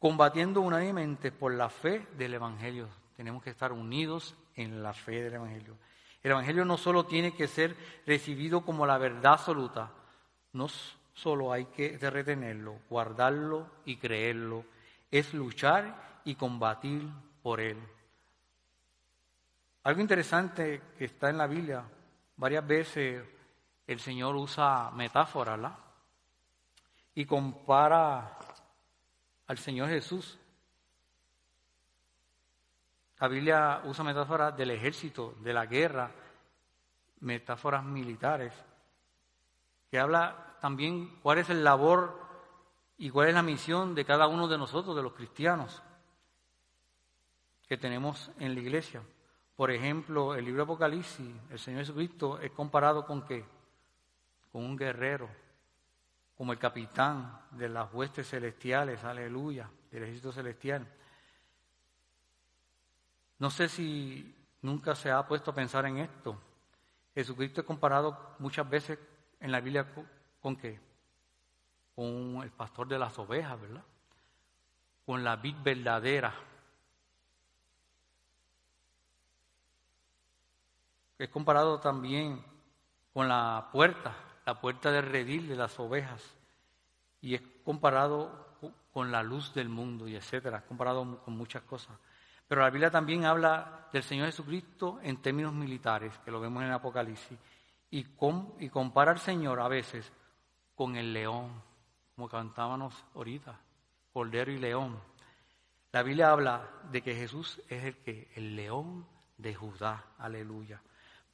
[0.05, 2.87] combatiendo unánimemente por la fe del Evangelio.
[3.15, 5.77] Tenemos que estar unidos en la fe del Evangelio.
[6.21, 9.91] El Evangelio no solo tiene que ser recibido como la verdad absoluta,
[10.53, 10.67] no
[11.13, 14.65] solo hay que retenerlo, guardarlo y creerlo,
[15.09, 17.07] es luchar y combatir
[17.41, 17.77] por él.
[19.85, 21.83] Algo interesante que está en la Biblia,
[22.37, 23.23] varias veces
[23.85, 25.73] el Señor usa metáforas.
[27.13, 28.35] Y compara
[29.45, 30.39] al Señor Jesús.
[33.19, 36.09] La Biblia usa metáforas del ejército, de la guerra,
[37.19, 38.53] metáforas militares,
[39.91, 42.19] que habla también cuál es el labor
[42.97, 45.83] y cuál es la misión de cada uno de nosotros, de los cristianos,
[47.67, 49.03] que tenemos en la iglesia.
[49.55, 53.45] Por ejemplo, el libro de Apocalipsis, el Señor Jesucristo es comparado con qué?
[54.51, 55.29] Con un guerrero
[56.37, 60.85] como el capitán de las huestes celestiales, aleluya, del ejército celestial.
[63.39, 66.37] No sé si nunca se ha puesto a pensar en esto.
[67.13, 68.99] Jesucristo es comparado muchas veces
[69.39, 69.87] en la Biblia
[70.41, 70.79] con, qué?
[71.95, 73.83] Con el pastor de las ovejas, ¿verdad?
[75.05, 76.33] Con la vid verdadera.
[81.17, 82.43] Es comparado también
[83.13, 86.21] con la puerta, la puerta del redil de las ovejas
[87.21, 88.45] y es comparado
[88.91, 91.97] con la luz del mundo y etcétera, comparado con muchas cosas.
[92.47, 96.71] Pero la Biblia también habla del Señor Jesucristo en términos militares, que lo vemos en
[96.71, 97.37] Apocalipsis,
[97.89, 98.05] y,
[98.59, 100.11] y compara al Señor a veces
[100.75, 101.61] con el león,
[102.15, 103.59] como cantábamos ahorita,
[104.13, 104.99] cordero y león.
[105.91, 110.81] La Biblia habla de que Jesús es el que, el león de Judá, aleluya.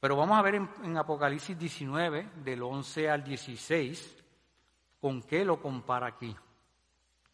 [0.02, 4.16] Pero vamos a ver en, Apocalipsis 19, del 11 al 16,
[5.00, 6.34] con qué lo compara aquí,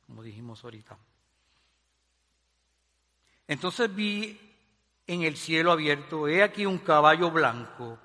[0.06, 0.98] como dijimos ahorita.
[3.46, 4.38] Entonces vi
[5.06, 7.98] en el cielo abierto, he aquí un caballo blanco,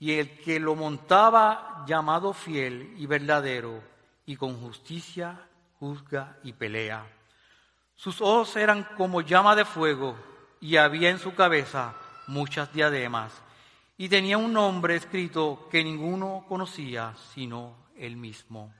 [0.00, 3.84] y el que lo montaba llamado fiel y verdadero,
[4.26, 5.46] y con justicia
[5.78, 7.06] juzga y pelea.
[7.94, 10.16] Sus ojos eran como llama de fuego,
[10.60, 11.94] y había en su cabeza
[12.26, 13.40] muchas diademas,
[13.96, 18.72] y tenía un nombre escrito que ninguno conocía sino él mismo.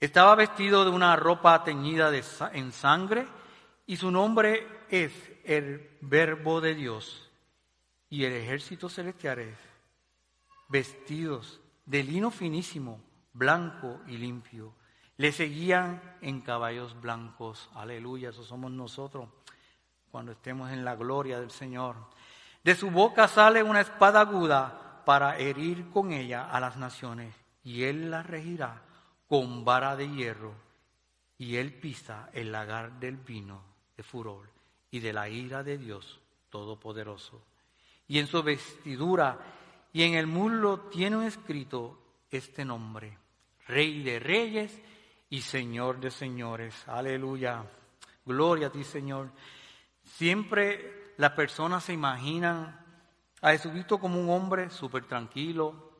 [0.00, 2.12] Estaba vestido de una ropa teñida
[2.52, 3.26] en sangre,
[3.86, 5.12] y su nombre es
[5.44, 7.30] el Verbo de Dios.
[8.10, 9.56] Y el ejército celestial
[10.68, 13.00] vestidos de lino finísimo,
[13.32, 14.74] blanco y limpio.
[15.16, 17.70] Le seguían en caballos blancos.
[17.74, 19.28] Aleluya, eso somos nosotros
[20.10, 21.96] cuando estemos en la gloria del Señor.
[22.64, 27.84] De su boca sale una espada aguda para herir con ella a las naciones, y
[27.84, 28.82] él la regirá
[29.28, 30.54] con vara de hierro,
[31.36, 33.62] y él pisa el lagar del vino
[33.96, 34.48] de furor
[34.90, 37.42] y de la ira de Dios Todopoderoso.
[38.08, 39.38] Y en su vestidura
[39.92, 41.98] y en el muslo tiene escrito
[42.30, 43.18] este nombre,
[43.66, 44.80] Rey de Reyes
[45.28, 46.74] y Señor de Señores.
[46.86, 47.62] Aleluya.
[48.24, 49.30] Gloria a ti, Señor.
[50.02, 52.80] Siempre las personas se imaginan
[53.40, 55.92] a Jesucristo como un hombre súper tranquilo,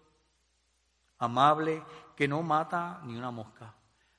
[1.19, 1.83] amable,
[2.17, 3.75] que no mata ni una mosca.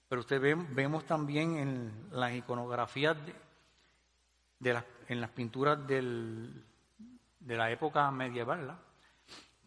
[0.07, 3.17] Pero usted ve, vemos también en las iconografías,
[4.59, 6.65] de, en las pinturas del,
[7.39, 8.77] de la época medieval,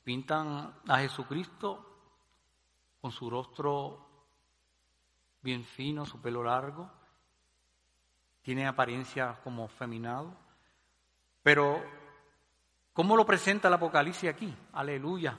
[0.05, 1.85] pintan a Jesucristo
[3.01, 4.09] con su rostro
[5.43, 6.91] bien fino, su pelo largo,
[8.43, 10.35] tiene apariencia como feminado,
[11.49, 11.83] pero
[12.93, 14.55] ¿cómo lo presenta el Apocalipsis aquí?
[14.75, 15.39] Aleluya.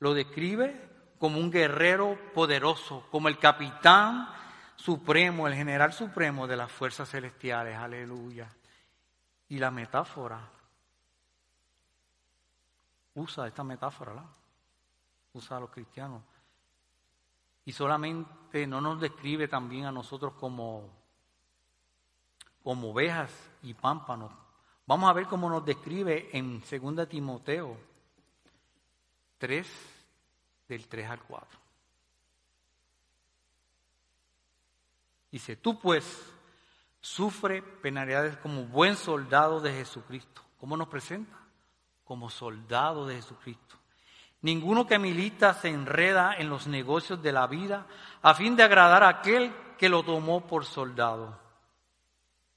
[0.00, 4.28] Lo describe como un guerrero poderoso, como el capitán
[4.74, 7.76] supremo, el general supremo de las fuerzas celestiales.
[7.76, 8.52] Aleluya.
[9.48, 10.40] Y la metáfora
[13.14, 14.24] usa esta metáfora, ¿la?
[15.34, 16.20] usa a los cristianos.
[17.64, 20.90] Y solamente no nos describe también a nosotros como,
[22.64, 23.30] como ovejas
[23.62, 24.42] y pámpanos.
[24.86, 27.76] Vamos a ver cómo nos describe en 2 Timoteo
[29.38, 29.66] 3,
[30.68, 31.58] del 3 al 4.
[35.30, 36.32] Dice, tú pues
[37.00, 40.42] sufre penalidades como buen soldado de Jesucristo.
[40.60, 41.36] ¿Cómo nos presenta?
[42.04, 43.76] Como soldado de Jesucristo.
[44.42, 47.86] Ninguno que milita se enreda en los negocios de la vida
[48.20, 51.38] a fin de agradar a aquel que lo tomó por soldado.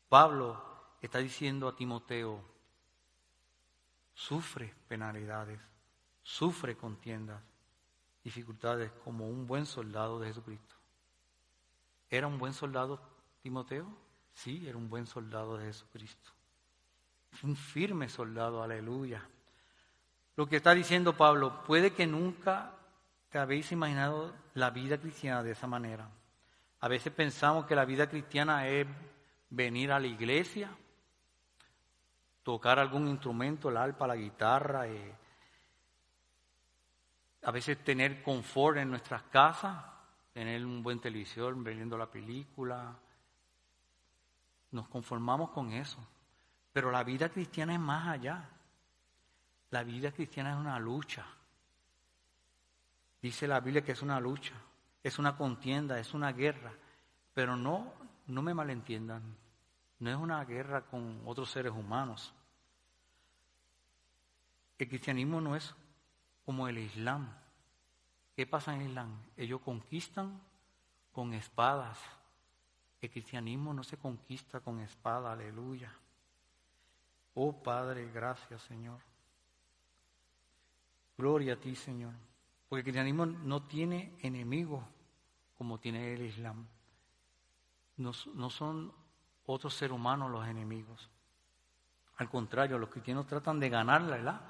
[0.09, 2.43] Pablo está diciendo a Timoteo,
[4.13, 5.59] sufre penalidades,
[6.23, 7.41] sufre contiendas,
[8.23, 10.75] dificultades como un buen soldado de Jesucristo.
[12.09, 12.99] ¿Era un buen soldado
[13.41, 13.87] Timoteo?
[14.33, 16.31] Sí, era un buen soldado de Jesucristo.
[17.43, 19.27] Un firme soldado, aleluya.
[20.35, 22.73] Lo que está diciendo Pablo, puede que nunca
[23.29, 26.09] te habéis imaginado la vida cristiana de esa manera.
[26.79, 28.87] A veces pensamos que la vida cristiana es
[29.49, 30.75] venir a la iglesia,
[32.45, 35.15] tocar algún instrumento, el arpa, la guitarra, eh,
[37.41, 39.83] a veces tener confort en nuestras casas,
[40.31, 42.95] tener un buen televisor, viendo la película.
[44.69, 45.97] Nos conformamos con eso.
[46.71, 48.47] Pero la vida cristiana es más allá.
[49.71, 51.25] La vida cristiana es una lucha.
[53.23, 54.53] Dice la Biblia que es una lucha,
[55.01, 56.73] es una contienda, es una guerra.
[57.33, 57.91] Pero no,
[58.27, 59.35] no me malentiendan,
[59.99, 62.33] no es una guerra con otros seres humanos.
[64.77, 65.73] El cristianismo no es
[66.45, 67.33] como el Islam.
[68.35, 69.17] ¿Qué pasa en el Islam?
[69.37, 70.41] Ellos conquistan
[71.13, 71.97] con espadas.
[73.01, 75.93] El cristianismo no se conquista con espada, aleluya.
[77.33, 78.99] Oh Padre, gracias Señor.
[81.17, 82.13] Gloria a ti, Señor.
[82.67, 84.83] Porque el cristianismo no tiene enemigos
[85.57, 86.65] como tiene el Islam.
[87.97, 88.93] No, no son
[89.45, 91.09] otros seres humanos los enemigos.
[92.17, 94.41] Al contrario, los cristianos tratan de ganarla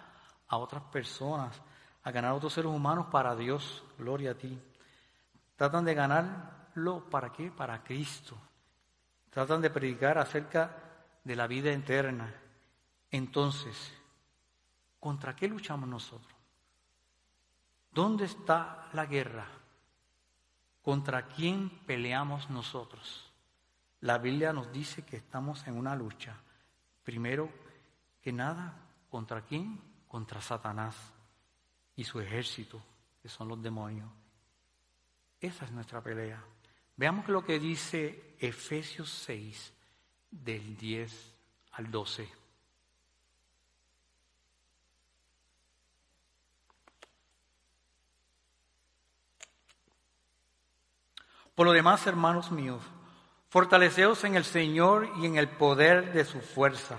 [0.48, 1.62] a otras personas,
[2.04, 3.84] a ganar a otros seres humanos para Dios.
[3.98, 4.60] Gloria a ti.
[5.56, 7.52] Tratan de ganarlo para qué?
[7.52, 8.38] Para Cristo.
[9.30, 10.78] Tratan de predicar acerca
[11.24, 12.34] de la vida eterna.
[13.10, 13.94] Entonces,
[15.00, 16.34] ¿contra qué luchamos nosotros?
[17.92, 19.48] ¿Dónde está la guerra?
[20.82, 23.25] ¿Contra quién peleamos nosotros?
[24.06, 26.38] La Biblia nos dice que estamos en una lucha.
[27.04, 27.50] Primero
[28.22, 28.78] que nada,
[29.10, 29.82] ¿contra quién?
[30.08, 30.96] Contra Satanás
[31.96, 32.80] y su ejército,
[33.20, 34.08] que son los demonios.
[35.42, 36.40] Esa es nuestra pelea.
[36.96, 39.74] Veamos lo que dice Efesios 6,
[40.30, 41.36] del 10
[41.72, 42.30] al 12.
[51.56, 52.84] Por lo demás, hermanos míos,
[53.56, 56.98] fortaleceos en el Señor y en el poder de su fuerza,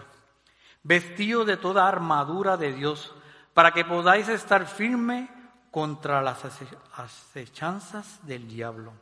[0.83, 3.15] vestidos de toda armadura de Dios,
[3.53, 5.29] para que podáis estar firme
[5.71, 6.47] contra las
[6.95, 8.95] acechanzas del diablo.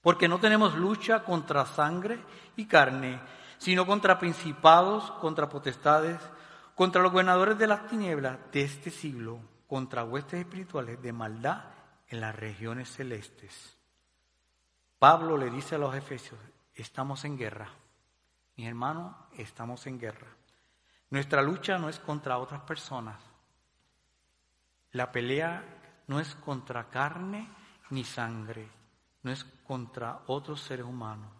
[0.00, 2.18] Porque no tenemos lucha contra sangre
[2.56, 3.20] y carne,
[3.58, 6.18] sino contra principados, contra potestades,
[6.74, 11.64] contra los gobernadores de las tinieblas de este siglo, contra huestes espirituales de maldad
[12.08, 13.73] en las regiones celestes.
[15.04, 16.40] Pablo le dice a los efesios,
[16.74, 17.68] estamos en guerra.
[18.56, 20.28] Mis hermanos, estamos en guerra.
[21.10, 23.20] Nuestra lucha no es contra otras personas.
[24.92, 25.62] La pelea
[26.06, 27.50] no es contra carne
[27.90, 28.66] ni sangre,
[29.22, 31.30] no es contra otros seres humanos.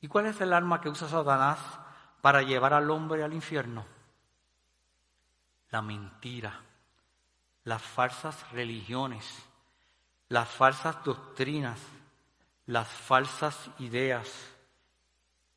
[0.00, 1.58] ¿Y cuál es el arma que usa Satanás
[2.22, 3.84] para llevar al hombre al infierno?
[5.70, 6.60] La mentira,
[7.64, 9.48] las falsas religiones,
[10.28, 11.80] las falsas doctrinas,
[12.66, 14.28] las falsas ideas.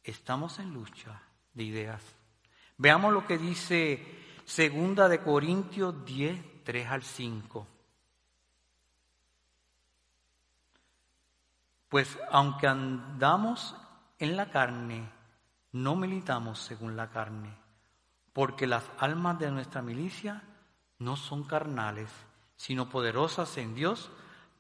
[0.04, 1.22] Estamos en lucha
[1.54, 2.02] de ideas.
[2.78, 4.06] Veamos lo que dice
[4.46, 7.68] Segunda de Corintios 10, 3 al 5.
[11.90, 13.76] Pues aunque andamos
[14.20, 15.10] en la carne,
[15.72, 17.54] no militamos según la carne,
[18.34, 20.44] porque las almas de nuestra milicia
[21.00, 22.10] no son carnales,
[22.56, 24.12] sino poderosas en Dios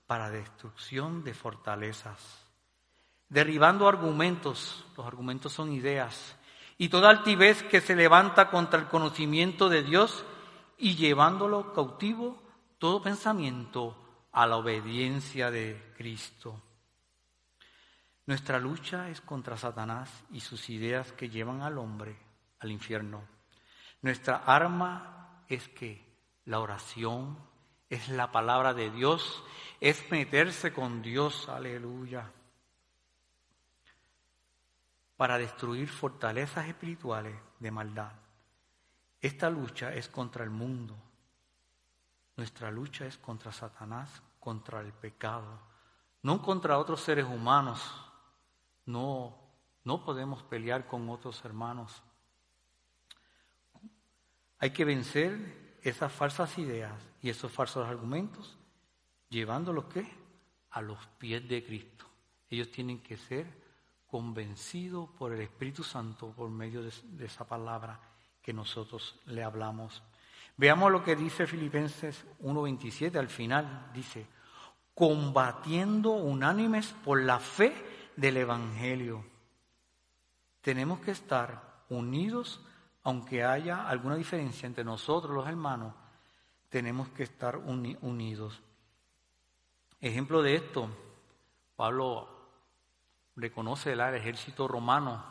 [0.08, 2.48] para destrucción de fortalezas,
[3.30, 6.36] derribando argumentos, los argumentos son ideas,
[6.78, 10.26] y toda altivez que se levanta contra el conocimiento de Dios
[10.78, 12.42] y llevándolo cautivo
[12.78, 13.98] todo pensamiento
[14.32, 16.62] a la obediencia de Cristo.
[18.28, 22.18] Nuestra lucha es contra Satanás y sus ideas que llevan al hombre
[22.60, 23.24] al infierno.
[24.02, 26.06] Nuestra arma es que
[26.46, 27.38] la oración
[27.90, 29.44] es la palabra de Dios,
[29.80, 32.32] es meterse con Dios, aleluya,
[35.16, 38.12] para destruir fortalezas espirituales de maldad.
[39.22, 40.96] Esta lucha es contra el mundo.
[42.36, 45.60] Nuestra lucha es contra Satanás, contra el pecado,
[46.22, 47.82] no contra otros seres humanos.
[48.86, 49.36] No,
[49.84, 52.02] no podemos pelear con otros hermanos.
[54.60, 58.58] Hay que vencer esas falsas ideas y esos falsos argumentos
[59.30, 60.08] llevándolos qué?
[60.72, 62.06] A los pies de Cristo.
[62.50, 63.46] Ellos tienen que ser
[64.08, 66.92] convencidos por el Espíritu Santo por medio de,
[67.26, 68.00] esa palabra
[68.42, 70.02] que nosotros le hablamos.
[70.56, 73.92] Veamos lo que dice Filipenses 1.27 al final.
[73.94, 74.26] Dice,
[74.94, 77.74] combatiendo unánimes por la fe
[78.16, 79.24] del Evangelio.
[80.62, 82.62] Tenemos que estar unidos,
[83.04, 85.94] aunque haya alguna diferencia entre nosotros los hermanos,
[86.70, 88.62] tenemos que estar unidos.
[90.00, 90.90] Ejemplo de esto,
[91.76, 92.28] Pablo
[93.36, 95.24] reconoce el ejército romano.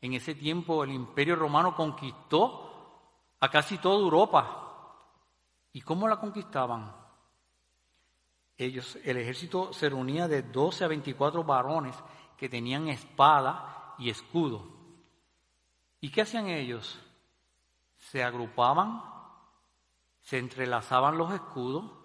[0.00, 2.68] En ese tiempo el imperio romano conquistó
[3.40, 4.64] a casi toda Europa.
[5.72, 6.94] ¿Y cómo la conquistaban?
[8.56, 11.96] Ellos, el ejército se reunía de 12 a 24 varones
[12.36, 14.66] que tenían espada y escudo.
[16.00, 16.98] ¿Y qué hacían ellos?
[17.98, 19.02] Se agrupaban,
[20.22, 21.97] se entrelazaban los escudos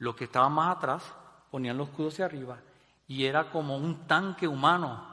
[0.00, 1.14] los que estaban más atrás
[1.50, 2.58] ponían los escudos hacia arriba
[3.06, 5.04] y era como un tanque humano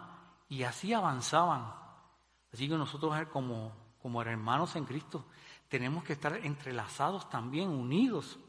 [0.47, 1.73] y así avanzaban.
[2.53, 5.25] Así que nosotros como, como hermanos en Cristo
[5.67, 8.39] tenemos que estar entrelazados también, unidos.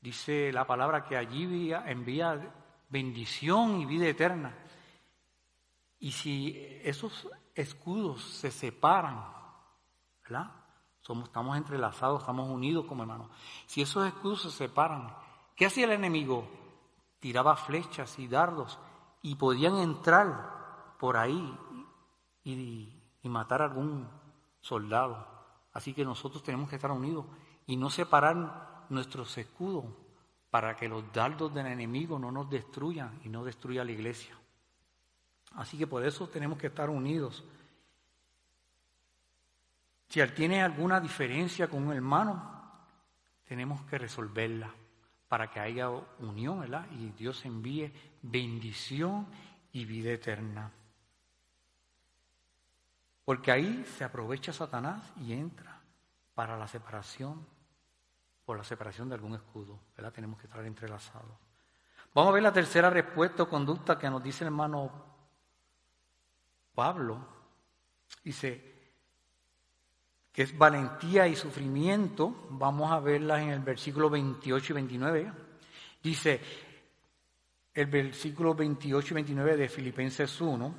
[0.00, 2.54] Dice la palabra que allí envía
[2.88, 4.56] bendición y vida eterna.
[5.98, 9.22] Y si esos escudos se separan,
[10.22, 10.50] ¿verdad?
[11.02, 13.28] Somos, estamos entrelazados, estamos unidos como hermanos.
[13.66, 15.14] Si esos escudos se separan,
[15.56, 16.46] ¿Qué hacía el enemigo?
[17.18, 18.78] Tiraba flechas y dardos
[19.22, 21.58] y podían entrar por ahí
[22.44, 22.92] y,
[23.24, 24.08] matar a algún
[24.60, 25.26] soldado.
[25.72, 27.26] Así que nosotros tenemos que estar unidos
[27.66, 29.84] y no separar nuestros escudos
[30.48, 34.38] para que los dardos del enemigo no nos destruyan y no destruya la iglesia.
[35.56, 37.42] Así que por eso tenemos que estar unidos.
[40.08, 42.70] Si tiene alguna diferencia con un hermano,
[43.44, 44.72] tenemos que resolverla
[45.28, 46.86] para que haya unión, ¿verdad?
[46.92, 49.26] Y Dios envíe bendición
[49.72, 50.70] y vida eterna.
[53.24, 55.80] Porque ahí se aprovecha Satanás y entra
[56.34, 57.44] para la separación,
[58.44, 60.12] por la separación de algún escudo, ¿verdad?
[60.12, 61.36] Tenemos que estar entrelazados.
[62.14, 65.04] Vamos a ver la tercera respuesta o conducta que nos dice el hermano
[66.74, 67.36] Pablo
[68.22, 68.75] Dice
[70.36, 72.46] que es valentía y sufrimiento.
[72.50, 75.32] Vamos a verlas en el versículo 28 y 29.
[76.02, 76.40] Dice
[77.72, 80.74] el versículo 28 y 29 de Filipenses 1.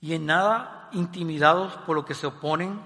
[0.00, 2.80] Y en nada intimidados por lo que se oponen,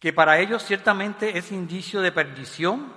[0.00, 2.92] que para ellos ciertamente es indicio de perdición,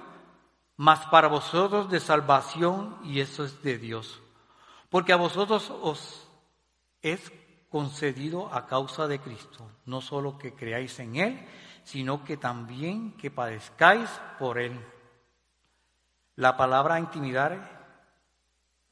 [0.75, 4.23] mas para vosotros de salvación, y eso es de Dios.
[4.89, 6.27] Porque a vosotros os
[7.03, 7.31] es
[7.73, 11.47] concedido a causa de Cristo, no solo que creáis en Él,
[11.83, 14.79] sino que también que padezcáis por Él.
[16.35, 17.97] La palabra intimidar,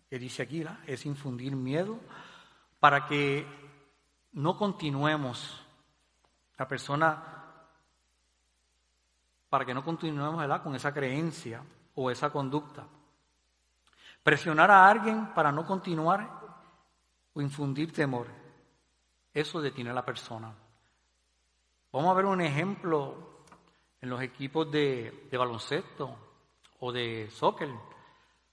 [0.09, 1.99] que dice aquí, es infundir miedo
[2.79, 3.45] para que
[4.31, 5.63] no continuemos
[6.57, 7.23] la persona,
[9.47, 11.61] para que no continuemos con esa creencia
[11.93, 12.87] o esa conducta.
[14.23, 16.27] Presionar a alguien para no continuar
[17.35, 18.40] o infundir temor.
[19.33, 20.53] Eso detiene a la persona.
[21.91, 23.31] Vamos a ver un ejemplo
[24.01, 26.15] en los equipos de, baloncesto
[26.79, 27.69] o de soccer.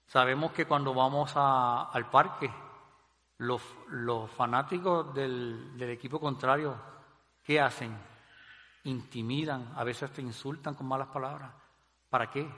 [0.05, 2.49] Sabemos que cuando vamos al parque,
[3.37, 3.61] los,
[4.35, 6.75] fanáticos del, equipo contrario,
[7.43, 7.97] ¿qué hacen?
[8.83, 11.51] Intimidan, a veces te insultan con malas palabras.
[12.09, 12.49] ¿Para qué?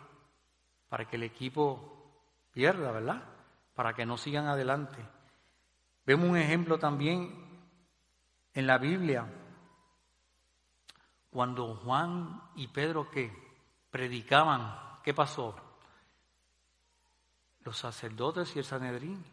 [0.90, 3.24] Para que el equipo pierda, ¿verdad?
[3.74, 5.04] Para que no sigan adelante.
[6.06, 7.41] Vemos un ejemplo también
[8.54, 9.26] en la Biblia,
[11.30, 13.32] cuando Juan y Pedro que
[13.90, 15.56] predicaban, ¿qué pasó?
[17.62, 19.24] Los sacerdotes y el Sanedrín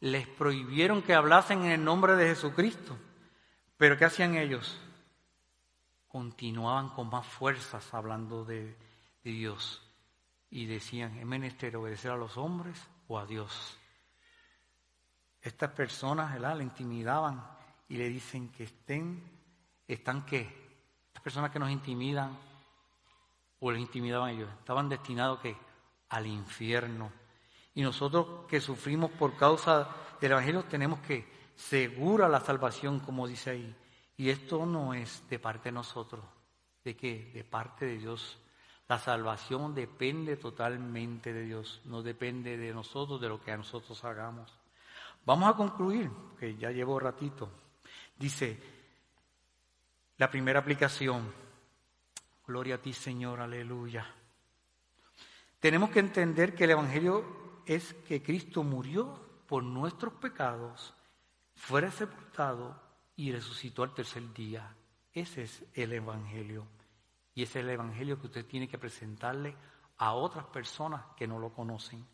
[0.00, 2.96] les prohibieron que hablasen en el nombre de Jesucristo.
[3.76, 4.80] Pero ¿qué hacían ellos?
[6.08, 8.76] Continuaban con más fuerzas hablando de,
[9.22, 9.82] Dios
[10.48, 13.76] y decían, ¿es menester obedecer a los hombres o a Dios?
[15.42, 16.56] Estas personas ¿verdad?
[16.56, 17.57] le intimidaban
[17.88, 19.22] y le dicen que estén,
[19.86, 20.68] están qué?
[21.14, 22.38] Las personas que nos intimidan
[23.60, 25.56] o les intimidaban ellos, estaban destinados ¿qué?
[26.10, 27.10] al infierno.
[27.74, 29.88] Y nosotros que sufrimos por causa
[30.20, 33.76] del Evangelio tenemos que segura la salvación, como dice ahí.
[34.16, 36.24] Y esto no es de parte de nosotros,
[36.84, 37.30] ¿de qué?
[37.32, 38.38] De parte de Dios.
[38.88, 44.02] La salvación depende totalmente de Dios, no depende de nosotros, de lo que a nosotros
[44.04, 44.52] hagamos.
[45.24, 47.50] Vamos a concluir, que ya llevo ratito.
[48.18, 48.58] Dice,
[50.16, 51.32] la primera aplicación,
[52.46, 54.12] gloria a ti Señor, aleluya.
[55.60, 60.94] Tenemos que entender que el Evangelio es que Cristo murió por nuestros pecados,
[61.54, 62.80] fue sepultado
[63.14, 64.74] y resucitó al tercer día.
[65.12, 66.66] Ese es el Evangelio.
[67.34, 69.56] Y ese es el Evangelio que usted tiene que presentarle
[69.98, 72.04] a otras personas que no lo conocen.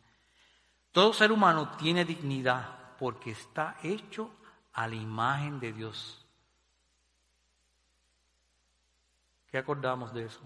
[0.93, 4.31] Todo ser humano tiene dignidad porque está hecho
[4.75, 6.25] a la imagen de Dios.
[9.49, 10.41] ¿Qué acordamos de eso?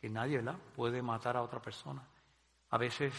[0.00, 0.42] Que nadie
[0.74, 2.02] puede matar a otra persona.
[2.70, 3.14] A veces,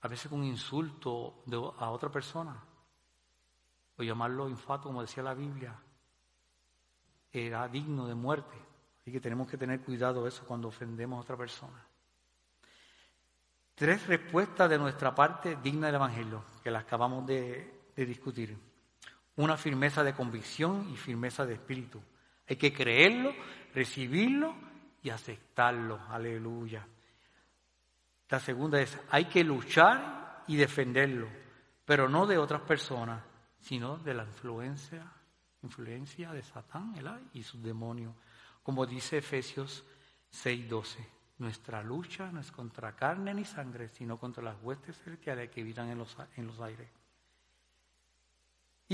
[0.00, 1.44] a veces con insulto
[1.78, 2.56] a otra persona,
[3.96, 5.72] o llamarlo infato, como decía la Biblia,
[7.32, 8.56] era digno de muerte.
[9.00, 11.80] Así que tenemos que tener cuidado eso cuando ofendemos a otra persona.
[13.76, 18.56] Tres respuestas de nuestra parte dignas del Evangelio, que las acabamos de de discutir.
[19.36, 22.00] Una firmeza de convicción y firmeza de espíritu.
[22.48, 23.32] Hay que creerlo,
[23.74, 24.54] recibirlo
[25.02, 26.00] y aceptarlo.
[26.08, 26.86] Aleluya.
[28.28, 31.28] La segunda es, hay que luchar y defenderlo,
[31.84, 33.22] pero no de otras personas,
[33.60, 35.10] sino de la influencia,
[35.62, 36.94] influencia de Satán
[37.32, 38.14] y sus demonios.
[38.62, 39.84] Como dice Efesios
[40.32, 41.06] 6:12,
[41.38, 45.90] nuestra lucha no es contra carne ni sangre, sino contra las huestes celestiales que habitan
[45.90, 46.88] en los, en los aires.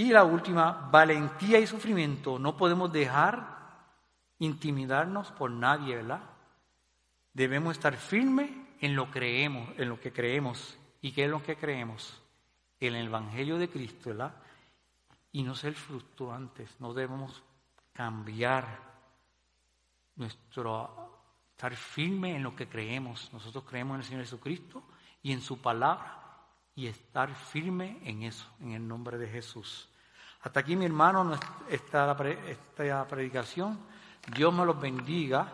[0.01, 2.38] Y la última, valentía y sufrimiento.
[2.38, 3.84] No podemos dejar
[4.38, 6.22] intimidarnos por nadie, ¿verdad?
[7.34, 10.78] Debemos estar firmes en lo creemos, en lo que creemos.
[11.03, 12.18] ¿Y qué es lo que creemos?
[12.80, 14.34] En el Evangelio de Cristo, ¿verdad?
[15.32, 16.74] Y no ser fluctuantes.
[16.80, 17.42] No debemos
[17.92, 18.80] cambiar
[20.16, 21.20] nuestro
[21.51, 23.30] estar firme en lo que creemos.
[23.34, 24.82] Nosotros creemos en el Señor Jesucristo
[25.22, 26.20] y en su palabra
[26.74, 29.89] y estar firme en eso, en el nombre de Jesús.
[30.43, 31.32] Hasta aquí, mi hermano,
[31.68, 32.16] esta,
[32.49, 33.78] esta predicación.
[34.34, 35.47] Dios me los bendiga.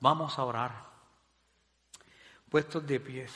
[0.00, 0.72] Vamos a orar.
[2.48, 3.32] Puestos de pies.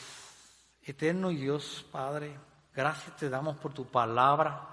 [0.83, 2.37] Eterno y Dios, Padre,
[2.73, 4.67] gracias te damos por tu palabra.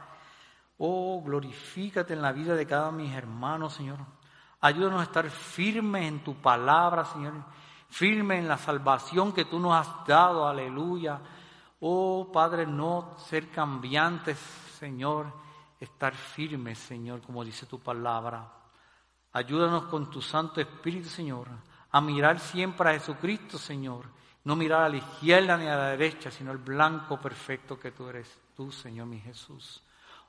[0.79, 3.99] Oh, glorifícate en la vida de cada de mis hermanos, Señor.
[4.61, 7.35] Ayúdanos a estar firmes en tu palabra, Señor.
[7.89, 10.47] Firmes en la salvación que tú nos has dado.
[10.47, 11.21] Aleluya
[11.81, 14.37] Oh Padre, no ser cambiantes,
[14.79, 15.33] Señor,
[15.81, 18.53] estar firmes, Señor, como dice tu palabra.
[19.33, 21.49] Ayúdanos con tu Santo Espíritu, Señor,
[21.91, 24.07] a mirar siempre a Jesucristo, Señor.
[24.45, 28.09] No mirar a la izquierda ni a la derecha, sino el blanco perfecto que tú
[28.09, 29.83] eres, tú, Señor mi Jesús.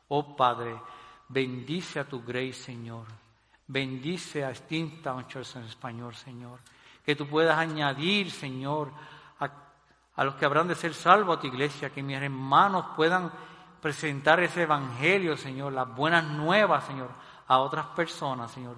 [0.09, 0.75] Oh Padre,
[1.29, 3.05] bendice a tu Grace, Señor.
[3.67, 6.59] Bendice a Steamtown Church en español, Señor.
[7.05, 8.91] Que tú puedas añadir, Señor,
[9.39, 9.49] a,
[10.15, 13.31] a los que habrán de ser salvos a tu iglesia, que mis hermanos puedan
[13.81, 17.09] presentar ese evangelio, Señor, las buenas nuevas, Señor,
[17.47, 18.77] a otras personas, Señor,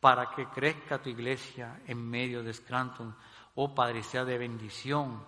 [0.00, 3.14] para que crezca tu iglesia en medio de Scranton.
[3.54, 5.24] Oh Padre, sea de bendición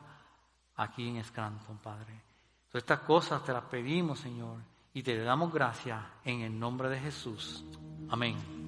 [0.76, 2.20] aquí en Scranton, Padre.
[2.68, 4.58] Todas estas cosas te las pedimos, Señor,
[4.92, 7.64] y te damos gracias en el nombre de Jesús.
[8.08, 8.63] Amén.